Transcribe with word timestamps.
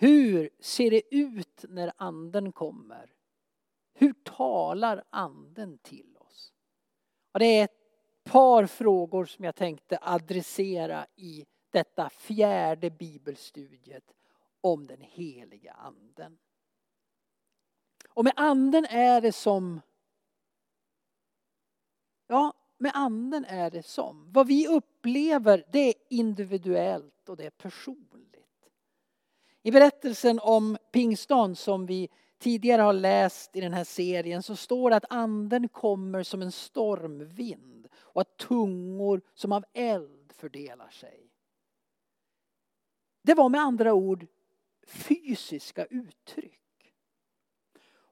Hur 0.00 0.50
ser 0.60 0.90
det 0.90 1.14
ut 1.14 1.64
när 1.68 1.92
anden 1.96 2.52
kommer? 2.52 3.12
Hur 3.94 4.12
talar 4.12 5.04
anden 5.10 5.78
till 5.78 6.16
oss? 6.16 6.52
Och 7.32 7.38
det 7.38 7.46
är 7.46 7.64
ett 7.64 7.78
par 8.24 8.66
frågor 8.66 9.24
som 9.24 9.44
jag 9.44 9.54
tänkte 9.54 9.98
adressera 10.02 11.06
i 11.16 11.46
detta 11.70 12.10
fjärde 12.10 12.90
bibelstudiet 12.90 14.14
om 14.60 14.86
den 14.86 15.00
heliga 15.00 15.72
anden. 15.72 16.38
Och 18.08 18.24
med 18.24 18.32
anden 18.36 18.84
är 18.84 19.20
det 19.20 19.32
som 19.32 19.80
Ja, 22.26 22.54
med 22.78 22.92
anden 22.94 23.44
är 23.44 23.70
det 23.70 23.82
som. 23.82 24.32
Vad 24.32 24.46
vi 24.46 24.68
upplever 24.68 25.64
det 25.72 25.88
är 25.88 25.94
individuellt 26.10 27.28
och 27.28 27.36
det 27.36 27.46
är 27.46 27.50
personligt. 27.50 28.29
I 29.62 29.70
berättelsen 29.70 30.40
om 30.42 30.76
pingstdagen 30.92 31.56
som 31.56 31.86
vi 31.86 32.08
tidigare 32.38 32.82
har 32.82 32.92
läst 32.92 33.56
i 33.56 33.60
den 33.60 33.72
här 33.72 33.84
serien 33.84 34.42
så 34.42 34.56
står 34.56 34.90
det 34.90 34.96
att 34.96 35.04
anden 35.10 35.68
kommer 35.68 36.22
som 36.22 36.42
en 36.42 36.52
stormvind 36.52 37.88
och 37.94 38.20
att 38.20 38.36
tungor 38.36 39.20
som 39.34 39.52
av 39.52 39.64
eld 39.72 40.32
fördelar 40.32 40.88
sig. 40.88 41.30
Det 43.22 43.34
var 43.34 43.48
med 43.48 43.60
andra 43.60 43.94
ord 43.94 44.26
fysiska 44.86 45.84
uttryck. 45.84 46.60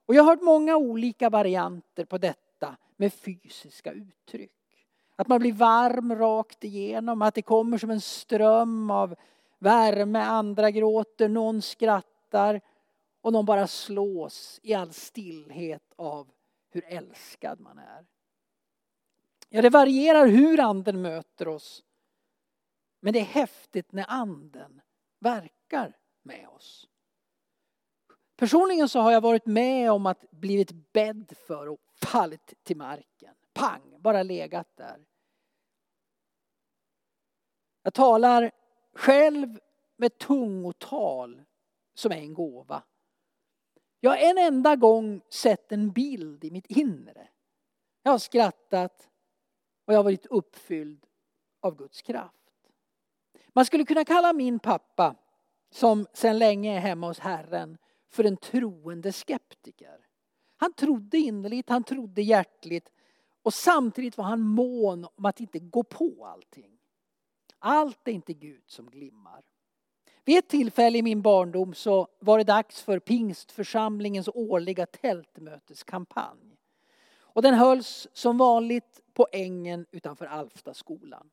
Och 0.05 0.15
jag 0.15 0.23
har 0.23 0.31
hört 0.31 0.41
många 0.41 0.77
olika 0.77 1.29
varianter 1.29 2.05
på 2.05 2.17
detta 2.17 2.77
med 2.97 3.13
fysiska 3.13 3.91
uttryck. 3.91 4.51
Att 5.15 5.27
man 5.27 5.39
blir 5.39 5.53
varm 5.53 6.15
rakt 6.15 6.63
igenom, 6.63 7.21
att 7.21 7.35
det 7.35 7.41
kommer 7.41 7.77
som 7.77 7.89
en 7.89 8.01
ström 8.01 8.91
av 8.91 9.15
värme, 9.59 10.19
andra 10.19 10.71
gråter, 10.71 11.29
någon 11.29 11.61
skrattar 11.61 12.61
och 13.21 13.33
någon 13.33 13.45
bara 13.45 13.67
slås 13.67 14.59
i 14.63 14.73
all 14.73 14.93
stillhet 14.93 15.93
av 15.95 16.31
hur 16.69 16.85
älskad 16.87 17.59
man 17.59 17.77
är. 17.77 18.05
Ja, 19.49 19.61
det 19.61 19.69
varierar 19.69 20.27
hur 20.27 20.59
anden 20.59 21.01
möter 21.01 21.47
oss. 21.47 21.83
Men 22.99 23.13
det 23.13 23.19
är 23.19 23.23
häftigt 23.23 23.91
när 23.91 24.05
anden 24.07 24.81
verkar 25.19 25.97
med 26.23 26.47
oss. 26.47 26.87
Personligen 28.35 28.89
så 28.89 28.99
har 28.99 29.11
jag 29.11 29.21
varit 29.21 29.45
med 29.45 29.91
om 29.91 30.05
att 30.05 30.31
blivit 30.31 30.93
bädd 30.93 31.33
för 31.47 31.67
och 31.67 31.79
fallit 32.01 32.53
till 32.63 32.77
marken. 32.77 33.35
Pang, 33.53 33.95
bara 33.99 34.23
legat 34.23 34.75
där. 34.75 35.05
Jag 37.83 37.93
talar 37.93 38.51
själv 38.99 39.59
med 39.97 40.17
tungotal 40.17 41.41
som 41.93 42.11
är 42.11 42.15
en 42.15 42.33
gåva. 42.33 42.83
Jag 43.99 44.11
har 44.11 44.17
en 44.17 44.37
enda 44.37 44.75
gång 44.75 45.21
sett 45.29 45.71
en 45.71 45.91
bild 45.91 46.43
i 46.43 46.51
mitt 46.51 46.65
inre. 46.67 47.27
Jag 48.03 48.11
har 48.11 48.17
skrattat 48.17 49.09
och 49.85 49.93
jag 49.93 49.97
har 49.97 50.03
varit 50.03 50.25
uppfylld 50.25 51.05
av 51.61 51.75
Guds 51.75 52.01
kraft. 52.01 52.35
Man 53.47 53.65
skulle 53.65 53.85
kunna 53.85 54.05
kalla 54.05 54.33
min 54.33 54.59
pappa, 54.59 55.15
som 55.71 56.07
sedan 56.13 56.39
länge 56.39 56.75
är 56.75 56.79
hemma 56.79 57.07
hos 57.07 57.19
Herren, 57.19 57.77
för 58.09 58.23
en 58.23 58.37
troende 58.37 59.11
skeptiker. 59.11 60.07
Han 60.57 60.73
trodde 60.73 61.17
innerligt, 61.17 61.69
han 61.69 61.83
trodde 61.83 62.21
hjärtligt 62.21 62.91
och 63.43 63.53
samtidigt 63.53 64.17
var 64.17 64.25
han 64.25 64.41
mån 64.41 65.07
om 65.15 65.25
att 65.25 65.39
inte 65.39 65.59
gå 65.59 65.83
på 65.83 66.25
allting. 66.25 66.78
Allt 67.59 68.07
är 68.07 68.11
inte 68.11 68.33
Gud 68.33 68.63
som 68.67 68.89
glimmar. 68.89 69.43
Vid 70.25 70.37
ett 70.37 70.47
tillfälle 70.47 70.97
i 70.97 71.01
min 71.01 71.21
barndom 71.21 71.73
så 71.73 72.07
var 72.19 72.37
det 72.37 72.43
dags 72.43 72.81
för 72.81 72.99
pingstförsamlingens 72.99 74.29
årliga 74.33 74.85
tältmöteskampanj. 74.85 76.57
Och 77.19 77.41
den 77.41 77.53
hölls 77.53 78.07
som 78.13 78.37
vanligt 78.37 79.01
på 79.13 79.27
ängen 79.31 79.85
utanför 79.91 80.25
Alftaskolan. 80.25 81.29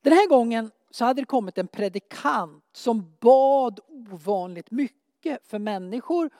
Den 0.00 0.12
här 0.12 0.28
gången 0.28 0.70
så 0.90 1.04
hade 1.04 1.22
det 1.22 1.26
kommit 1.26 1.58
en 1.58 1.68
predikant 1.68 2.64
som 2.72 3.16
bad 3.20 3.80
ovanligt 3.88 4.70
mycket 4.70 5.46
för 5.46 5.58
människor 5.58 6.30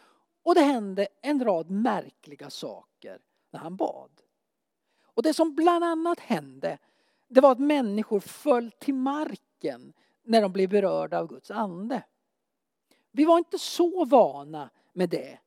och 0.42 0.54
det 0.54 0.60
hände 0.60 1.08
en 1.22 1.44
rad 1.44 1.70
märkliga 1.70 2.50
saker 2.50 3.18
när 3.50 3.60
han 3.60 3.76
bad. 3.76 4.10
Och 5.02 5.22
det 5.22 5.34
som 5.34 5.54
bland 5.54 5.84
annat 5.84 6.20
hände 6.20 6.78
det 7.28 7.40
var 7.40 7.52
att 7.52 7.58
människor 7.58 8.20
föll 8.20 8.70
till 8.70 8.94
marken 8.94 9.92
när 10.24 10.42
de 10.42 10.52
blev 10.52 10.68
berörda 10.68 11.18
av 11.18 11.26
Guds 11.26 11.50
ande. 11.50 12.02
Vi 13.12 13.24
var 13.24 13.38
inte 13.38 13.58
så 13.58 14.04
vana 14.04 14.70
med 14.92 15.08
det 15.08 15.38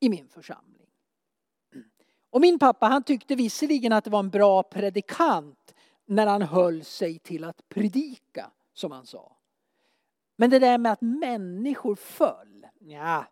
i 0.00 0.08
min 0.08 0.28
församling. 0.28 0.86
Och 2.30 2.40
min 2.40 2.58
pappa 2.58 2.86
han 2.86 3.02
tyckte 3.02 3.34
visserligen 3.34 3.92
att 3.92 4.04
det 4.04 4.10
var 4.10 4.18
en 4.18 4.30
bra 4.30 4.62
predikant 4.62 5.74
när 6.06 6.26
han 6.26 6.42
höll 6.42 6.84
sig 6.84 7.18
till 7.18 7.44
att 7.44 7.68
predika, 7.68 8.50
som 8.72 8.92
han 8.92 9.06
sa. 9.06 9.36
Men 10.36 10.50
det 10.50 10.58
där 10.58 10.78
med 10.78 10.92
att 10.92 11.00
människor 11.00 11.94
föll, 11.94 12.66
ja, 12.78 13.26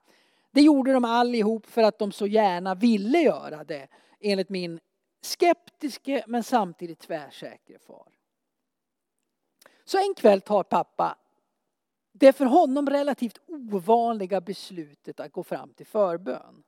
det 0.51 0.61
gjorde 0.63 0.93
de 0.93 1.05
allihop 1.05 1.67
för 1.67 1.83
att 1.83 1.99
de 1.99 2.13
så 2.13 2.27
gärna 2.27 2.75
ville 2.75 3.19
göra 3.19 3.65
det, 3.65 3.89
enligt 4.21 4.49
min 4.49 4.81
skeptiske 5.21 6.25
men 6.27 6.45
samtidigt 6.45 6.99
tvärsäkre 6.99 7.79
far. 7.79 8.09
Så 9.85 9.99
en 9.99 10.15
kväll 10.15 10.41
tar 10.41 10.63
pappa 10.63 11.17
det 12.13 12.33
för 12.33 12.45
honom 12.45 12.87
relativt 12.87 13.39
ovanliga 13.47 14.41
beslutet 14.41 15.21
att 15.21 15.33
gå 15.33 15.43
fram 15.43 15.75
till 15.75 15.87
förbön. 15.87 16.63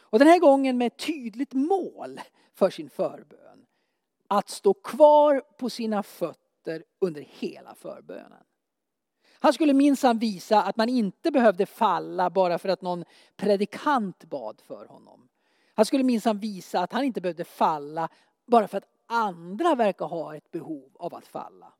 Och 0.00 0.18
den 0.18 0.28
här 0.28 0.38
gången 0.38 0.78
med 0.78 0.86
ett 0.86 1.06
tydligt 1.06 1.52
mål 1.52 2.20
för 2.54 2.70
sin 2.70 2.90
förbön. 2.90 3.66
Att 4.26 4.48
stå 4.48 4.74
kvar 4.74 5.42
på 5.58 5.70
sina 5.70 6.02
fötter 6.02 6.84
under 6.98 7.20
hela 7.20 7.74
förbönen. 7.74 8.44
Han 9.40 9.52
skulle 9.52 9.72
minsann 9.72 10.18
visa 10.18 10.62
att 10.62 10.76
man 10.76 10.88
inte 10.88 11.30
behövde 11.30 11.66
falla 11.66 12.30
bara 12.30 12.58
för 12.58 12.68
att 12.68 12.82
någon 12.82 13.04
predikant 13.36 14.24
bad 14.24 14.60
för 14.60 14.86
honom. 14.86 15.27
Han 15.78 15.86
skulle 15.86 16.04
minsann 16.04 16.38
visa 16.38 16.80
att 16.80 16.92
han 16.92 17.04
inte 17.04 17.20
behövde 17.20 17.44
falla 17.44 18.08
bara 18.46 18.68
för 18.68 18.78
att 18.78 18.88
andra 19.06 19.74
verkar 19.74 20.06
ha 20.06 20.36
ett 20.36 20.50
behov 20.50 20.90
av 20.94 21.14
att 21.14 21.26
falla. 21.26 21.72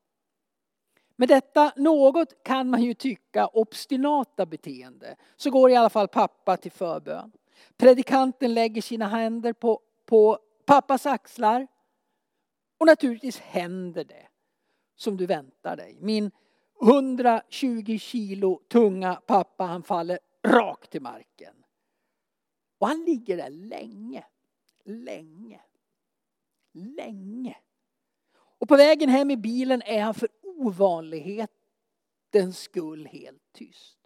Med 1.17 1.29
detta 1.29 1.73
något 1.77 2.43
kan 2.43 2.71
man 2.71 2.83
ju 2.83 2.95
tycka 2.95 3.47
obstinata 3.47 4.47
beteende 4.47 5.17
så 5.37 5.51
går 5.51 5.71
i 5.71 5.77
alla 5.77 5.91
fall 5.91 6.09
pappa 6.09 6.57
till 6.57 6.73
förbön. 6.73 7.33
Predikanten 7.77 8.55
lägger 8.55 8.83
sina 8.83 9.09
händer 9.09 9.53
på, 9.53 9.81
på 10.07 10.39
pappas 10.67 11.07
axlar 11.07 11.67
och 12.79 12.87
naturligtvis 12.87 13.39
händer 13.39 14.05
det 14.05 14.27
som 14.97 15.17
du 15.17 15.27
väntar 15.27 15.77
dig. 15.77 15.97
Min 16.01 16.31
120 16.83 17.99
kilo 18.01 18.61
tunga 18.69 19.15
pappa 19.15 19.65
han 19.65 19.83
faller 19.83 20.19
rakt 20.43 20.91
till 20.91 21.03
marken. 21.03 21.58
Och 22.79 22.89
han 22.89 23.05
ligger 23.05 23.37
där 23.37 23.51
länge, 23.51 24.25
länge, 24.85 25.61
länge. 26.73 27.57
Och 28.59 28.69
på 28.69 28.77
vägen 28.77 29.09
hem 29.09 29.31
i 29.31 29.37
bilen 29.37 29.83
är 29.83 30.03
han 30.03 30.15
för 30.15 30.29
ovanlighetens 30.43 32.59
skull 32.59 33.07
helt 33.07 33.53
tyst. 33.53 33.99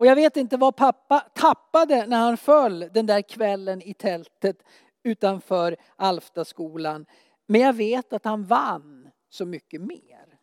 Och 0.00 0.06
jag 0.06 0.16
vet 0.16 0.36
inte 0.36 0.56
vad 0.56 0.76
pappa 0.76 1.20
tappade 1.20 2.06
när 2.06 2.18
han 2.18 2.36
föll 2.36 2.78
den 2.78 3.06
där 3.06 3.22
kvällen 3.22 3.82
i 3.82 3.94
tältet 3.94 4.62
utanför 5.02 5.76
Alftaskolan. 5.96 7.06
Men 7.46 7.60
jag 7.60 7.72
vet 7.72 8.12
att 8.12 8.24
han 8.24 8.44
vann 8.44 9.10
så 9.28 9.46
mycket 9.46 9.80
mer. 9.80 10.38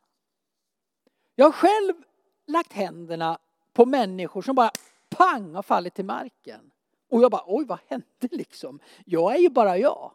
Jag 1.35 1.45
har 1.45 1.51
själv 1.51 1.93
lagt 2.47 2.73
händerna 2.73 3.37
på 3.73 3.85
människor 3.85 4.41
som 4.41 4.55
bara 4.55 4.71
pang 5.17 5.55
har 5.55 5.63
fallit 5.63 5.93
till 5.93 6.05
marken. 6.05 6.71
Och 7.09 7.21
jag 7.21 7.31
bara, 7.31 7.43
oj 7.47 7.65
vad 7.65 7.79
hände 7.87 8.27
liksom? 8.31 8.79
Jag 9.05 9.35
är 9.35 9.39
ju 9.39 9.49
bara 9.49 9.77
jag. 9.77 10.11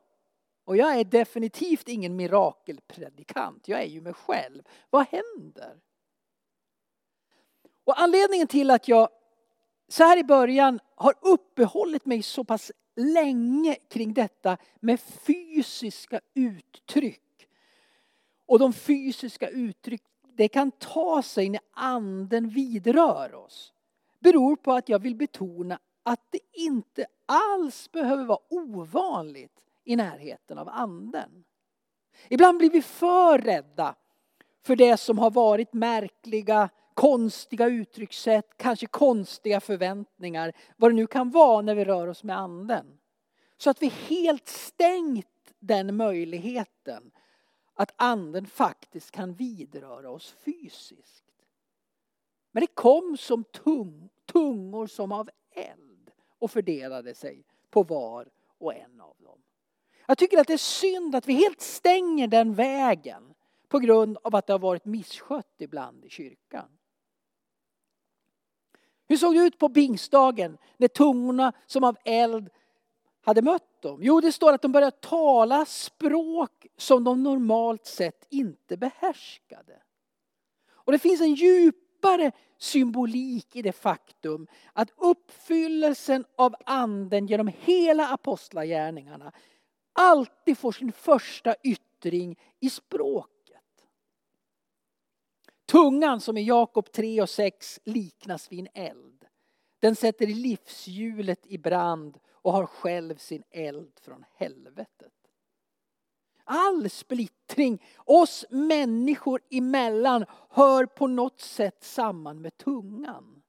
Och 0.65 0.77
jag 0.77 1.01
är 1.01 1.05
definitivt 1.05 1.89
ingen 1.89 2.17
mirakelpredikant. 2.17 3.69
Jag 3.69 3.81
är 3.81 3.87
ju 3.87 4.01
mig 4.01 4.13
själv. 4.13 4.63
Vad 4.91 5.07
händer? 5.07 5.81
Och 7.85 8.01
anledningen 8.01 8.47
till 8.47 8.71
att 8.71 8.89
jag 8.89 9.09
så 9.89 10.05
här 10.05 10.19
i 10.19 10.25
början 10.25 10.81
har 10.95 11.15
uppehållit 11.21 12.07
mig 12.07 12.23
så 12.23 12.45
pass 12.45 12.73
länge 12.97 13.75
kring 13.75 14.15
detta 14.15 14.57
med 14.81 15.01
fysiska 15.01 16.21
uttryck. 16.35 17.49
Och 18.47 18.59
de 18.59 18.73
fysiska 18.73 19.49
uttryck 19.49 20.03
det 20.35 20.49
kan 20.49 20.71
ta 20.71 21.23
sig 21.23 21.49
när 21.49 21.61
anden 21.73 22.49
vidrör 22.49 23.35
oss. 23.35 23.72
Beror 24.23 24.57
på 24.57 24.73
att 24.73 24.89
jag 24.89 24.99
vill 24.99 25.17
betona 25.17 25.79
att 26.03 26.21
det 26.31 26.41
inte 26.53 27.07
alls 27.27 27.93
behöver 27.93 28.25
vara 28.25 28.39
ovanligt 28.49 29.65
i 29.85 29.97
närheten 29.97 30.59
av 30.59 30.69
anden. 30.69 31.45
Ibland 32.29 32.59
blir 32.59 32.71
vi 32.71 32.83
för 32.83 33.39
rädda 33.39 33.95
för 34.67 34.77
det 34.77 34.97
som 34.97 35.19
har 35.19 35.31
varit 35.31 35.73
märkliga, 35.73 36.69
konstiga 36.95 37.67
uttryckssätt, 37.67 38.57
kanske 38.57 38.87
konstiga 38.87 39.61
förväntningar, 39.61 40.53
vad 40.77 40.91
det 40.91 40.95
nu 40.95 41.07
kan 41.07 41.31
vara 41.31 41.63
när 41.63 41.75
vi 41.75 41.85
rör 41.85 42.09
oss 42.09 42.25
med 42.25 42.39
anden. 42.39 42.99
Så 43.57 43.71
att 43.71 43.83
vi 43.83 43.89
helt 43.89 44.49
stängt 44.49 45.27
den 45.59 45.97
möjligheten 45.97 47.11
att 47.75 47.95
anden 47.97 48.47
faktiskt 48.47 49.11
kan 49.11 49.35
vidröra 49.35 50.11
oss 50.11 50.35
fysiskt. 50.45 51.25
Men 52.53 52.61
det 52.61 52.75
kom 52.75 53.17
som 53.17 53.45
tung, 53.45 54.09
tungor 54.27 54.87
som 54.87 55.13
av 55.13 55.31
eld 55.51 56.11
och 56.39 56.51
fördelade 56.51 57.15
sig 57.15 57.45
på 57.71 57.83
var 57.83 58.29
och 58.59 58.75
en 58.75 59.01
av 59.01 59.17
dem. 59.19 59.39
Jag 60.07 60.19
tycker 60.19 60.39
att 60.39 60.47
det 60.47 60.53
är 60.53 60.59
synd 60.59 61.15
att 61.15 61.29
vi 61.29 61.33
helt 61.33 61.61
stänger 61.61 62.29
den 62.29 62.55
vägen 62.55 63.35
på 63.69 63.79
grund 63.79 64.19
av 64.23 64.37
att 64.37 64.47
det 64.47 64.53
har 64.53 64.59
varit 64.59 64.85
misskött 64.85 65.55
ibland 65.59 66.05
i 66.05 66.09
kyrkan. 66.09 66.69
Hur 69.09 69.17
såg 69.17 69.35
det 69.35 69.41
ut 69.41 69.59
på 69.59 69.69
pingstdagen 69.69 70.59
när 70.77 70.89
tungorna 70.89 71.53
som 71.67 71.85
av 71.85 71.97
eld 72.05 72.51
hade 73.21 73.43
mött 73.43 73.83
dem? 73.83 73.99
Jo, 74.03 74.21
det 74.21 74.33
står 74.33 74.53
att 74.53 74.63
de 74.63 74.73
började 74.73 74.97
tala 74.97 75.65
språk 75.65 76.67
som 76.77 77.05
de 77.05 77.23
normalt 77.23 77.87
sett 77.87 78.27
inte 78.31 78.77
behärskade. 78.77 79.83
Och 80.71 80.93
det 80.93 80.99
finns 80.99 81.21
en 81.21 81.35
djup 81.35 81.77
djupare 82.03 82.33
symbolik 82.59 83.57
i 83.57 83.63
det 83.63 83.73
faktum 83.73 84.47
att 84.73 84.91
uppfyllelsen 84.97 86.25
av 86.37 86.55
anden 86.67 87.27
genom 87.27 87.51
hela 87.59 88.09
apostlagärningarna 88.09 89.33
alltid 89.93 90.59
får 90.59 90.73
sin 90.73 90.93
första 90.93 91.55
yttring 91.63 92.39
i 92.61 92.71
språket. 92.71 93.29
Tungan 95.67 96.21
som 96.21 96.37
i 96.37 96.43
Jakob 96.43 96.93
3 96.93 97.23
och 97.23 97.31
6 97.31 97.81
liknas 97.85 98.53
vid 98.53 98.59
en 98.61 98.69
eld. 98.75 99.25
Den 99.79 99.97
sätter 99.97 100.27
livshjulet 100.27 101.47
i 101.47 101.59
brand 101.59 102.19
och 102.33 102.53
har 102.53 102.67
själv 102.67 103.17
sin 103.17 103.43
eld 103.51 103.93
från 104.01 104.25
helvetet. 104.35 105.22
All 106.45 106.91
splittring 106.91 107.83
oss 107.97 108.45
människor 108.51 109.41
emellan 109.51 110.25
hör 110.51 110.87
på 110.87 111.07
något 111.07 111.41
sätt 111.41 111.85
samman 111.85 112.41
med 112.41 112.57
tungan. 112.57 113.43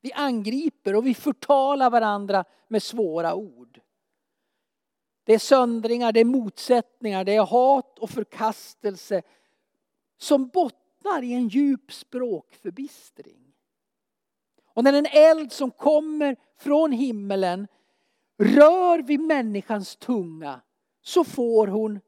Vi 0.00 0.12
angriper 0.12 0.94
och 0.94 1.06
vi 1.06 1.14
förtalar 1.14 1.90
varandra 1.90 2.44
med 2.68 2.82
svåra 2.82 3.34
ord. 3.34 3.80
Det 5.24 5.34
är 5.34 5.38
söndringar, 5.38 6.12
det 6.12 6.20
är 6.20 6.24
motsättningar, 6.24 7.24
det 7.24 7.34
är 7.34 7.46
hat 7.46 7.98
och 7.98 8.10
förkastelse 8.10 9.22
som 10.18 10.48
bottnar 10.48 11.22
i 11.22 11.32
en 11.32 11.48
djup 11.48 11.92
språkförbistring. 11.92 13.54
Och 14.74 14.84
när 14.84 14.92
en 14.92 15.06
eld 15.06 15.52
som 15.52 15.70
kommer 15.70 16.36
från 16.58 16.92
himmelen 16.92 17.68
rör 18.38 18.98
vid 18.98 19.20
människans 19.20 19.96
tunga 19.96 20.60
så 21.02 21.24
får 21.24 21.66
hon 21.66 22.00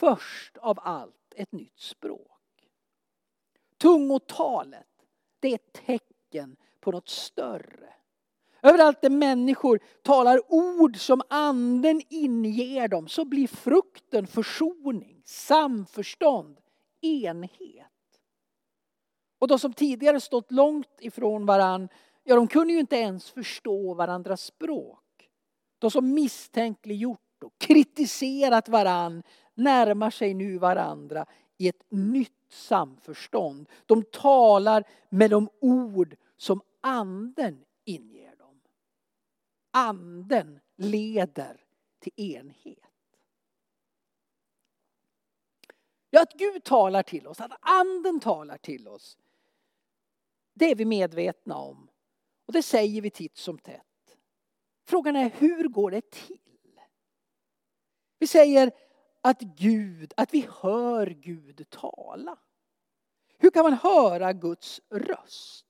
först 0.00 0.56
av 0.56 0.78
allt 0.82 1.34
ett 1.36 1.52
nytt 1.52 1.78
språk. 1.78 2.40
Tungotalet, 3.78 4.86
det 5.40 5.48
är 5.48 5.54
ett 5.54 5.72
tecken 5.86 6.56
på 6.80 6.92
något 6.92 7.08
större. 7.08 7.94
Överallt 8.62 9.02
där 9.02 9.10
människor 9.10 9.80
talar 10.02 10.40
ord 10.48 10.96
som 10.96 11.22
anden 11.28 12.02
inger 12.08 12.88
dem 12.88 13.08
så 13.08 13.24
blir 13.24 13.48
frukten 13.48 14.26
försoning, 14.26 15.22
samförstånd, 15.24 16.60
enhet. 17.00 17.86
Och 19.38 19.48
de 19.48 19.58
som 19.58 19.72
tidigare 19.72 20.20
stått 20.20 20.50
långt 20.50 20.96
ifrån 21.00 21.46
varann, 21.46 21.88
ja 22.24 22.36
de 22.36 22.48
kunde 22.48 22.72
ju 22.72 22.80
inte 22.80 22.96
ens 22.96 23.30
förstå 23.30 23.94
varandras 23.94 24.42
språk. 24.42 25.28
De 25.78 25.90
som 25.90 26.14
misstänkliggjort 26.14 27.42
och 27.44 27.58
kritiserat 27.58 28.68
varann 28.68 29.22
närmar 29.60 30.10
sig 30.10 30.34
nu 30.34 30.58
varandra 30.58 31.26
i 31.56 31.68
ett 31.68 31.84
nytt 31.88 32.32
samförstånd. 32.48 33.68
De 33.86 34.02
talar 34.02 34.84
med 35.08 35.30
de 35.30 35.48
ord 35.60 36.16
som 36.36 36.60
anden 36.80 37.64
inger 37.84 38.36
dem. 38.36 38.60
Anden 39.70 40.60
leder 40.76 41.64
till 41.98 42.12
enhet. 42.16 42.78
Ja, 46.10 46.22
att 46.22 46.32
Gud 46.32 46.64
talar 46.64 47.02
till 47.02 47.26
oss, 47.26 47.40
att 47.40 47.52
anden 47.60 48.20
talar 48.20 48.58
till 48.58 48.88
oss. 48.88 49.18
Det 50.54 50.70
är 50.70 50.74
vi 50.74 50.84
medvetna 50.84 51.56
om. 51.56 51.90
Och 52.46 52.52
det 52.52 52.62
säger 52.62 53.02
vi 53.02 53.10
titt 53.10 53.36
som 53.36 53.58
tätt. 53.58 54.16
Frågan 54.84 55.16
är 55.16 55.30
hur 55.30 55.68
går 55.68 55.90
det 55.90 56.10
till? 56.10 56.80
Vi 58.18 58.26
säger 58.26 58.72
att 59.22 59.40
Gud, 59.40 60.12
att 60.16 60.34
vi 60.34 60.48
hör 60.60 61.06
Gud 61.06 61.66
tala. 61.70 62.38
Hur 63.38 63.50
kan 63.50 63.62
man 63.62 63.72
höra 63.72 64.32
Guds 64.32 64.80
röst? 64.90 65.66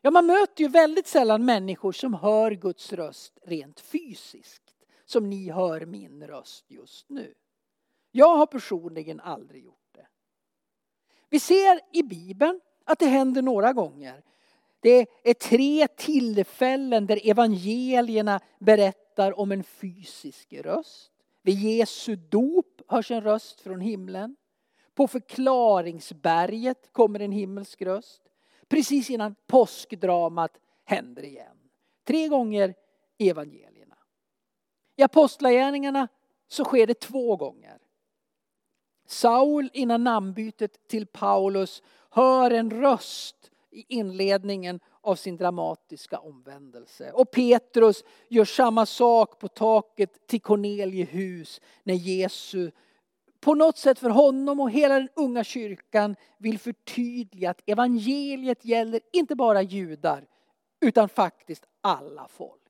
Ja, 0.00 0.10
man 0.10 0.26
möter 0.26 0.62
ju 0.62 0.68
väldigt 0.68 1.06
sällan 1.06 1.44
människor 1.44 1.92
som 1.92 2.14
hör 2.14 2.50
Guds 2.50 2.92
röst 2.92 3.38
rent 3.42 3.80
fysiskt. 3.80 4.62
Som 5.04 5.30
ni 5.30 5.50
hör 5.50 5.86
min 5.86 6.26
röst 6.26 6.70
just 6.70 7.10
nu. 7.10 7.34
Jag 8.10 8.36
har 8.36 8.46
personligen 8.46 9.20
aldrig 9.20 9.64
gjort 9.64 9.94
det. 9.94 10.06
Vi 11.28 11.40
ser 11.40 11.80
i 11.92 12.02
Bibeln 12.02 12.60
att 12.84 12.98
det 12.98 13.06
händer 13.06 13.42
några 13.42 13.72
gånger. 13.72 14.22
Det 14.80 15.06
är 15.24 15.34
tre 15.34 15.86
tillfällen 15.88 17.06
där 17.06 17.20
evangelierna 17.30 18.40
berättar 18.58 19.38
om 19.38 19.52
en 19.52 19.64
fysisk 19.64 20.52
röst. 20.52 21.12
Vid 21.42 21.58
Jesu 21.58 22.16
dop 22.16 22.80
hörs 22.88 23.10
en 23.10 23.20
röst 23.20 23.60
från 23.60 23.80
himlen. 23.80 24.36
På 24.94 25.08
förklaringsberget 25.08 26.92
kommer 26.92 27.20
en 27.20 27.32
himmelsk 27.32 27.82
röst. 27.82 28.22
Precis 28.68 29.10
innan 29.10 29.34
påskdramat 29.46 30.60
händer 30.84 31.24
igen. 31.24 31.56
Tre 32.04 32.28
gånger 32.28 32.74
i 33.18 33.30
evangelierna. 33.30 33.96
I 34.96 35.02
apostlagärningarna 35.02 36.08
så 36.48 36.64
sker 36.64 36.86
det 36.86 37.00
två 37.00 37.36
gånger. 37.36 37.78
Saul 39.06 39.70
innan 39.72 40.04
namnbytet 40.04 40.88
till 40.88 41.06
Paulus 41.06 41.82
hör 42.10 42.50
en 42.50 42.70
röst 42.70 43.50
i 43.70 43.84
inledningen 43.88 44.80
av 45.02 45.14
sin 45.14 45.36
dramatiska 45.36 46.18
omvändelse. 46.18 47.12
Och 47.12 47.30
Petrus 47.30 48.04
gör 48.28 48.44
samma 48.44 48.86
sak 48.86 49.38
på 49.38 49.48
taket 49.48 50.26
till 50.26 50.40
Corneliehus 50.40 51.60
när 51.82 51.94
Jesus 51.94 52.72
på 53.40 53.54
något 53.54 53.78
sätt 53.78 53.98
för 53.98 54.10
honom 54.10 54.60
och 54.60 54.70
hela 54.70 54.94
den 54.94 55.08
unga 55.16 55.44
kyrkan 55.44 56.16
vill 56.38 56.58
förtydliga 56.58 57.50
att 57.50 57.62
evangeliet 57.66 58.64
gäller 58.64 59.00
inte 59.12 59.34
bara 59.34 59.62
judar 59.62 60.26
utan 60.80 61.08
faktiskt 61.08 61.66
alla 61.80 62.28
folk. 62.28 62.60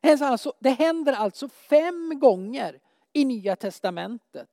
Det 0.00 0.70
händer 0.70 1.12
alltså, 1.12 1.44
alltså 1.46 1.48
fem 1.48 2.18
gånger 2.20 2.80
i 3.12 3.24
Nya 3.24 3.56
Testamentet 3.56 4.48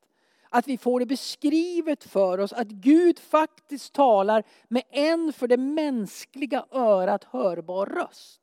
att 0.56 0.68
vi 0.68 0.78
får 0.78 1.00
det 1.00 1.06
beskrivet 1.06 2.04
för 2.04 2.38
oss 2.38 2.54
att 2.54 2.68
Gud 2.68 3.20
faktiskt 3.20 3.94
talar 3.94 4.44
med 4.68 4.84
en 4.90 5.34
för 5.34 5.48
det 5.48 5.58
mänskliga 5.58 6.66
örat 6.72 7.24
hörbar 7.24 7.86
röst. 7.86 8.42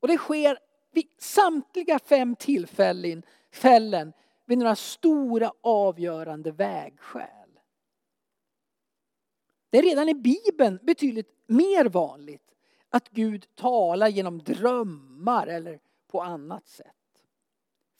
Och 0.00 0.08
det 0.08 0.16
sker 0.16 0.58
vid 0.92 1.06
samtliga 1.18 1.98
fem 1.98 2.36
tillfällen 2.36 3.22
fällen, 3.52 4.12
vid 4.46 4.58
några 4.58 4.76
stora 4.76 5.52
avgörande 5.60 6.50
vägskäl. 6.50 7.60
Det 9.70 9.78
är 9.78 9.82
redan 9.82 10.08
i 10.08 10.14
Bibeln 10.14 10.78
betydligt 10.82 11.28
mer 11.46 11.84
vanligt 11.84 12.54
att 12.88 13.08
Gud 13.08 13.46
talar 13.54 14.08
genom 14.08 14.38
drömmar 14.38 15.46
eller 15.46 15.80
på 16.06 16.22
annat 16.22 16.68
sätt. 16.68 16.86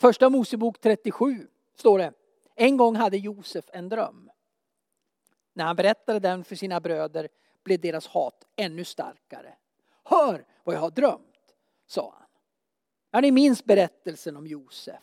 Första 0.00 0.30
Mosebok 0.30 0.80
37 0.80 1.48
står 1.74 1.98
det 1.98 2.12
en 2.58 2.76
gång 2.76 2.96
hade 2.96 3.16
Josef 3.16 3.64
en 3.72 3.88
dröm. 3.88 4.30
När 5.52 5.64
han 5.64 5.76
berättade 5.76 6.18
den 6.18 6.44
för 6.44 6.56
sina 6.56 6.80
bröder 6.80 7.28
blev 7.64 7.80
deras 7.80 8.06
hat 8.06 8.44
ännu 8.56 8.84
starkare. 8.84 9.56
Hör 10.04 10.46
vad 10.64 10.74
jag 10.74 10.80
har 10.80 10.90
drömt, 10.90 11.54
sa 11.86 12.14
han. 12.18 12.28
Ja, 13.10 13.20
ni 13.20 13.30
minns 13.30 13.64
berättelsen 13.64 14.36
om 14.36 14.46
Josef. 14.46 15.02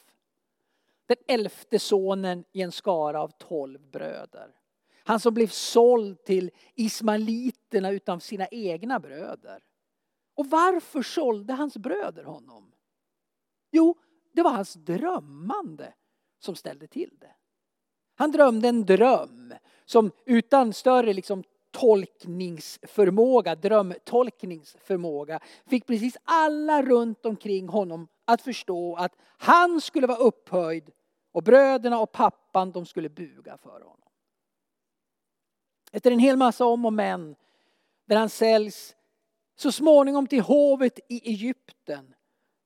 Den 1.05 1.17
elfte 1.27 1.79
sonen 1.79 2.43
i 2.51 2.61
en 2.61 2.71
skara 2.71 3.21
av 3.21 3.31
tolv 3.37 3.81
bröder. 3.81 4.55
Han 5.03 5.19
som 5.19 5.33
blev 5.33 5.47
såld 5.47 6.23
till 6.23 6.51
ismaeliterna 6.75 7.91
utan 7.91 8.21
sina 8.21 8.47
egna 8.47 8.99
bröder. 8.99 9.63
Och 10.35 10.49
varför 10.49 11.01
sålde 11.01 11.53
hans 11.53 11.77
bröder 11.77 12.23
honom? 12.23 12.71
Jo, 13.71 13.95
det 14.31 14.41
var 14.41 14.51
hans 14.51 14.73
drömmande 14.73 15.93
som 16.39 16.55
ställde 16.55 16.87
till 16.87 17.17
det. 17.19 17.35
Han 18.15 18.31
drömde 18.31 18.67
en 18.67 18.85
dröm 18.85 19.53
som 19.85 20.11
utan 20.25 20.73
större 20.73 21.13
liksom 21.13 21.43
tolkningsförmåga, 21.71 23.55
drömtolkningsförmåga, 23.55 25.39
fick 25.65 25.87
precis 25.87 26.17
alla 26.23 26.81
runt 26.81 27.25
omkring 27.25 27.67
honom 27.67 28.07
att 28.25 28.41
förstå 28.41 28.95
att 28.95 29.15
han 29.37 29.81
skulle 29.81 30.07
vara 30.07 30.17
upphöjd 30.17 30.89
och 31.31 31.43
bröderna 31.43 31.99
och 31.99 32.11
pappan 32.11 32.71
de 32.71 32.85
skulle 32.85 33.09
buga 33.09 33.57
för 33.57 33.81
honom. 33.81 33.97
Efter 35.91 36.11
en 36.11 36.19
hel 36.19 36.37
massa 36.37 36.65
om 36.65 36.85
och 36.85 36.93
men, 36.93 37.35
där 38.05 38.15
han 38.15 38.29
säljs 38.29 38.95
så 39.55 39.71
småningom 39.71 40.27
till 40.27 40.41
hovet 40.41 40.99
i 41.09 41.29
Egypten. 41.29 42.14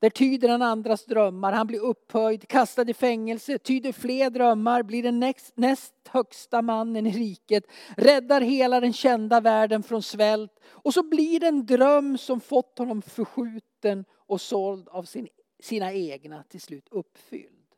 Där 0.00 0.10
tyder 0.10 0.48
han 0.48 0.62
andras 0.62 1.04
drömmar, 1.04 1.52
han 1.52 1.66
blir 1.66 1.80
upphöjd, 1.80 2.48
kastad 2.48 2.90
i 2.90 2.94
fängelse, 2.94 3.58
tyder 3.58 3.92
fler 3.92 4.30
drömmar, 4.30 4.82
blir 4.82 5.02
den 5.02 5.20
näst, 5.20 5.56
näst 5.56 5.94
högsta 6.08 6.62
mannen 6.62 7.06
i 7.06 7.10
riket, 7.10 7.64
räddar 7.96 8.40
hela 8.40 8.80
den 8.80 8.92
kända 8.92 9.40
världen 9.40 9.82
från 9.82 10.02
svält. 10.02 10.60
Och 10.64 10.94
så 10.94 11.02
blir 11.02 11.40
det 11.40 11.46
en 11.46 11.66
dröm 11.66 12.18
som 12.18 12.40
fått 12.40 12.78
honom 12.78 13.02
förskjuten 13.02 14.04
och 14.12 14.40
såld 14.40 14.88
av 14.88 15.02
sin, 15.02 15.28
sina 15.62 15.92
egna 15.92 16.42
till 16.42 16.60
slut 16.60 16.88
uppfylld. 16.90 17.74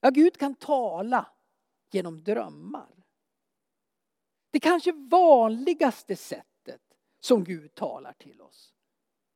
Ja, 0.00 0.10
Gud 0.10 0.38
kan 0.38 0.54
tala 0.54 1.26
genom 1.90 2.22
drömmar. 2.22 3.04
Det 4.50 4.60
kanske 4.60 4.92
vanligaste 4.92 6.16
sättet 6.16 6.82
som 7.20 7.44
Gud 7.44 7.74
talar 7.74 8.12
till 8.12 8.40
oss 8.40 8.74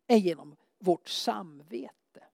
är 0.07 0.17
genom 0.17 0.57
vårt 0.81 1.09
samvete. 1.09 2.25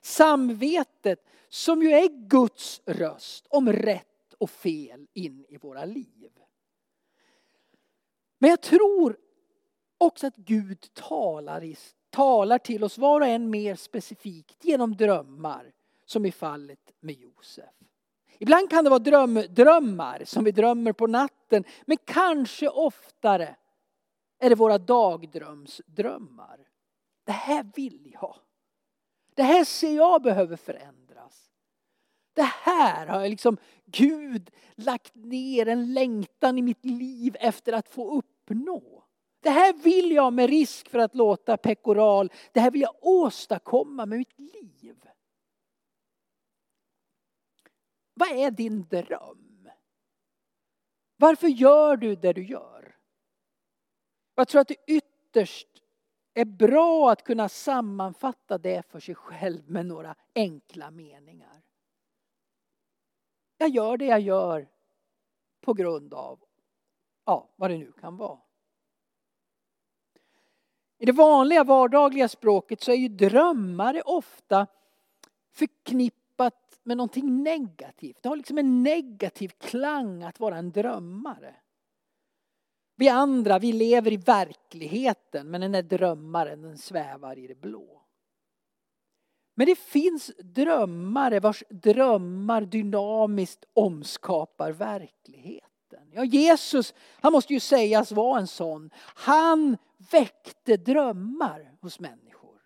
Samvetet 0.00 1.24
som 1.48 1.82
ju 1.82 1.90
är 1.90 2.28
Guds 2.28 2.80
röst 2.86 3.46
om 3.50 3.72
rätt 3.72 4.34
och 4.38 4.50
fel 4.50 5.08
in 5.12 5.46
i 5.48 5.56
våra 5.56 5.84
liv. 5.84 6.30
Men 8.38 8.50
jag 8.50 8.60
tror 8.60 9.16
också 9.98 10.26
att 10.26 10.36
Gud 10.36 10.94
talar, 10.94 11.64
i, 11.64 11.76
talar 12.10 12.58
till 12.58 12.84
oss 12.84 12.98
var 12.98 13.20
och 13.20 13.26
en 13.26 13.50
mer 13.50 13.74
specifikt 13.74 14.64
genom 14.64 14.96
drömmar 14.96 15.72
som 16.04 16.26
i 16.26 16.32
fallet 16.32 16.92
med 17.00 17.14
Josef. 17.14 17.74
Ibland 18.38 18.70
kan 18.70 18.84
det 18.84 18.90
vara 18.90 18.98
dröm, 18.98 19.34
drömmar 19.34 20.22
som 20.24 20.44
vi 20.44 20.50
drömmer 20.50 20.92
på 20.92 21.06
natten 21.06 21.64
men 21.86 21.96
kanske 22.04 22.68
oftare 22.68 23.56
är 24.38 24.50
det 24.50 24.56
våra 24.56 24.78
dagdrömsdrömmar. 24.78 26.67
Det 27.28 27.32
här 27.32 27.66
vill 27.74 28.10
jag. 28.12 28.36
Det 29.34 29.42
här 29.42 29.64
ser 29.64 29.96
jag 29.96 30.22
behöver 30.22 30.56
förändras. 30.56 31.50
Det 32.32 32.42
här 32.42 33.06
har 33.06 33.20
jag 33.20 33.30
liksom 33.30 33.56
Gud 33.84 34.50
lagt 34.74 35.14
ner 35.14 35.68
en 35.68 35.94
längtan 35.94 36.58
i 36.58 36.62
mitt 36.62 36.84
liv 36.84 37.36
efter 37.40 37.72
att 37.72 37.88
få 37.88 38.10
uppnå. 38.10 39.04
Det 39.40 39.50
här 39.50 39.72
vill 39.72 40.12
jag 40.12 40.32
med 40.32 40.50
risk 40.50 40.88
för 40.88 40.98
att 40.98 41.14
låta 41.14 41.56
pekoral. 41.56 42.32
Det 42.52 42.60
här 42.60 42.70
vill 42.70 42.80
jag 42.80 42.94
åstadkomma 43.00 44.06
med 44.06 44.18
mitt 44.18 44.38
liv. 44.38 45.08
Vad 48.14 48.28
är 48.28 48.50
din 48.50 48.86
dröm? 48.88 49.70
Varför 51.16 51.48
gör 51.48 51.96
du 51.96 52.16
det 52.16 52.32
du 52.32 52.46
gör? 52.46 52.96
Jag 54.34 54.48
tror 54.48 54.60
att 54.60 54.68
det 54.68 54.84
ytterst 54.86 55.77
är 56.40 56.44
bra 56.44 57.10
att 57.10 57.24
kunna 57.24 57.48
sammanfatta 57.48 58.58
det 58.58 58.90
för 58.90 59.00
sig 59.00 59.14
själv 59.14 59.70
med 59.70 59.86
några 59.86 60.14
enkla 60.34 60.90
meningar. 60.90 61.62
Jag 63.58 63.68
gör 63.68 63.96
det 63.96 64.04
jag 64.04 64.20
gör 64.20 64.68
på 65.60 65.72
grund 65.74 66.14
av, 66.14 66.40
ja, 67.24 67.48
vad 67.56 67.70
det 67.70 67.78
nu 67.78 67.92
kan 67.92 68.16
vara. 68.16 68.38
I 70.98 71.06
det 71.06 71.12
vanliga 71.12 71.64
vardagliga 71.64 72.28
språket 72.28 72.80
så 72.80 72.90
är 72.90 72.96
ju 72.96 73.08
drömmare 73.08 74.02
ofta 74.02 74.66
förknippat 75.50 76.80
med 76.82 76.96
någonting 76.96 77.42
negativt. 77.42 78.22
Det 78.22 78.28
har 78.28 78.36
liksom 78.36 78.58
en 78.58 78.82
negativ 78.82 79.48
klang 79.48 80.22
att 80.22 80.40
vara 80.40 80.56
en 80.56 80.72
drömmare. 80.72 81.54
Vi 82.98 83.08
andra, 83.08 83.58
vi 83.58 83.72
lever 83.72 84.12
i 84.12 84.16
verkligheten 84.16 85.50
men 85.50 85.60
den 85.60 85.72
där 85.72 85.82
drömmaren 85.82 86.62
den 86.62 86.78
svävar 86.78 87.38
i 87.38 87.46
det 87.46 87.60
blå. 87.60 88.02
Men 89.54 89.66
det 89.66 89.78
finns 89.78 90.30
drömmare 90.38 91.40
vars 91.40 91.64
drömmar 91.70 92.60
dynamiskt 92.60 93.64
omskapar 93.72 94.72
verkligheten. 94.72 96.10
Ja, 96.12 96.24
Jesus, 96.24 96.94
han 97.20 97.32
måste 97.32 97.52
ju 97.52 97.60
sägas 97.60 98.12
vara 98.12 98.40
en 98.40 98.46
sån. 98.46 98.90
Han 99.14 99.76
väckte 100.10 100.76
drömmar 100.76 101.76
hos 101.80 102.00
människor. 102.00 102.60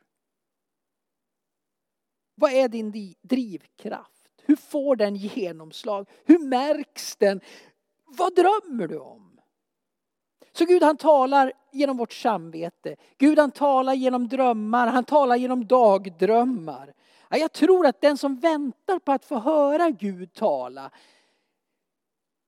Vad 2.35 2.53
är 2.53 2.69
din 2.69 3.15
drivkraft? 3.23 4.43
Hur 4.43 4.57
får 4.57 4.97
den 4.97 5.17
genomslag? 5.17 6.09
Hur 6.25 6.39
märks 6.39 7.17
den? 7.17 7.41
Vad 8.05 8.35
drömmer 8.35 8.89
du 8.89 8.99
om? 8.99 9.32
Så 10.53 10.65
Gud 10.65 10.83
han 10.83 10.97
talar 10.97 11.53
genom 11.71 11.97
vårt 11.97 12.13
samvete. 12.13 12.97
Gud 13.19 13.39
han 13.39 13.51
talar 13.51 13.95
genom 13.95 14.29
drömmar, 14.29 14.87
han 14.87 15.05
talar 15.05 15.37
genom 15.37 15.67
dagdrömmar. 15.67 16.95
Jag 17.29 17.53
tror 17.53 17.87
att 17.87 18.01
den 18.01 18.19
som 18.19 18.37
väntar 18.37 18.99
på 18.99 19.13
att 19.13 19.25
få 19.25 19.39
höra 19.39 19.91
Gud 19.91 20.33
tala 20.35 20.91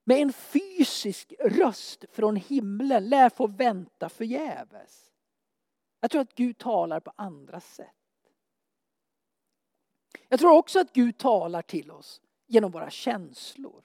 med 0.03 0.21
en 0.21 0.33
fysisk 0.33 1.33
röst 1.39 2.05
från 2.11 2.35
himlen 2.35 3.09
lär 3.09 3.29
få 3.29 3.47
vänta 3.47 4.09
förgäves. 4.09 5.11
Jag 5.99 6.11
tror 6.11 6.21
att 6.21 6.35
Gud 6.35 6.57
talar 6.57 6.99
på 6.99 7.11
andra 7.15 7.59
sätt. 7.59 7.89
Jag 10.29 10.39
tror 10.39 10.57
också 10.57 10.79
att 10.79 10.93
Gud 10.93 11.17
talar 11.17 11.61
till 11.61 11.91
oss 11.91 12.21
genom 12.47 12.71
våra 12.71 12.89
känslor. 12.89 13.83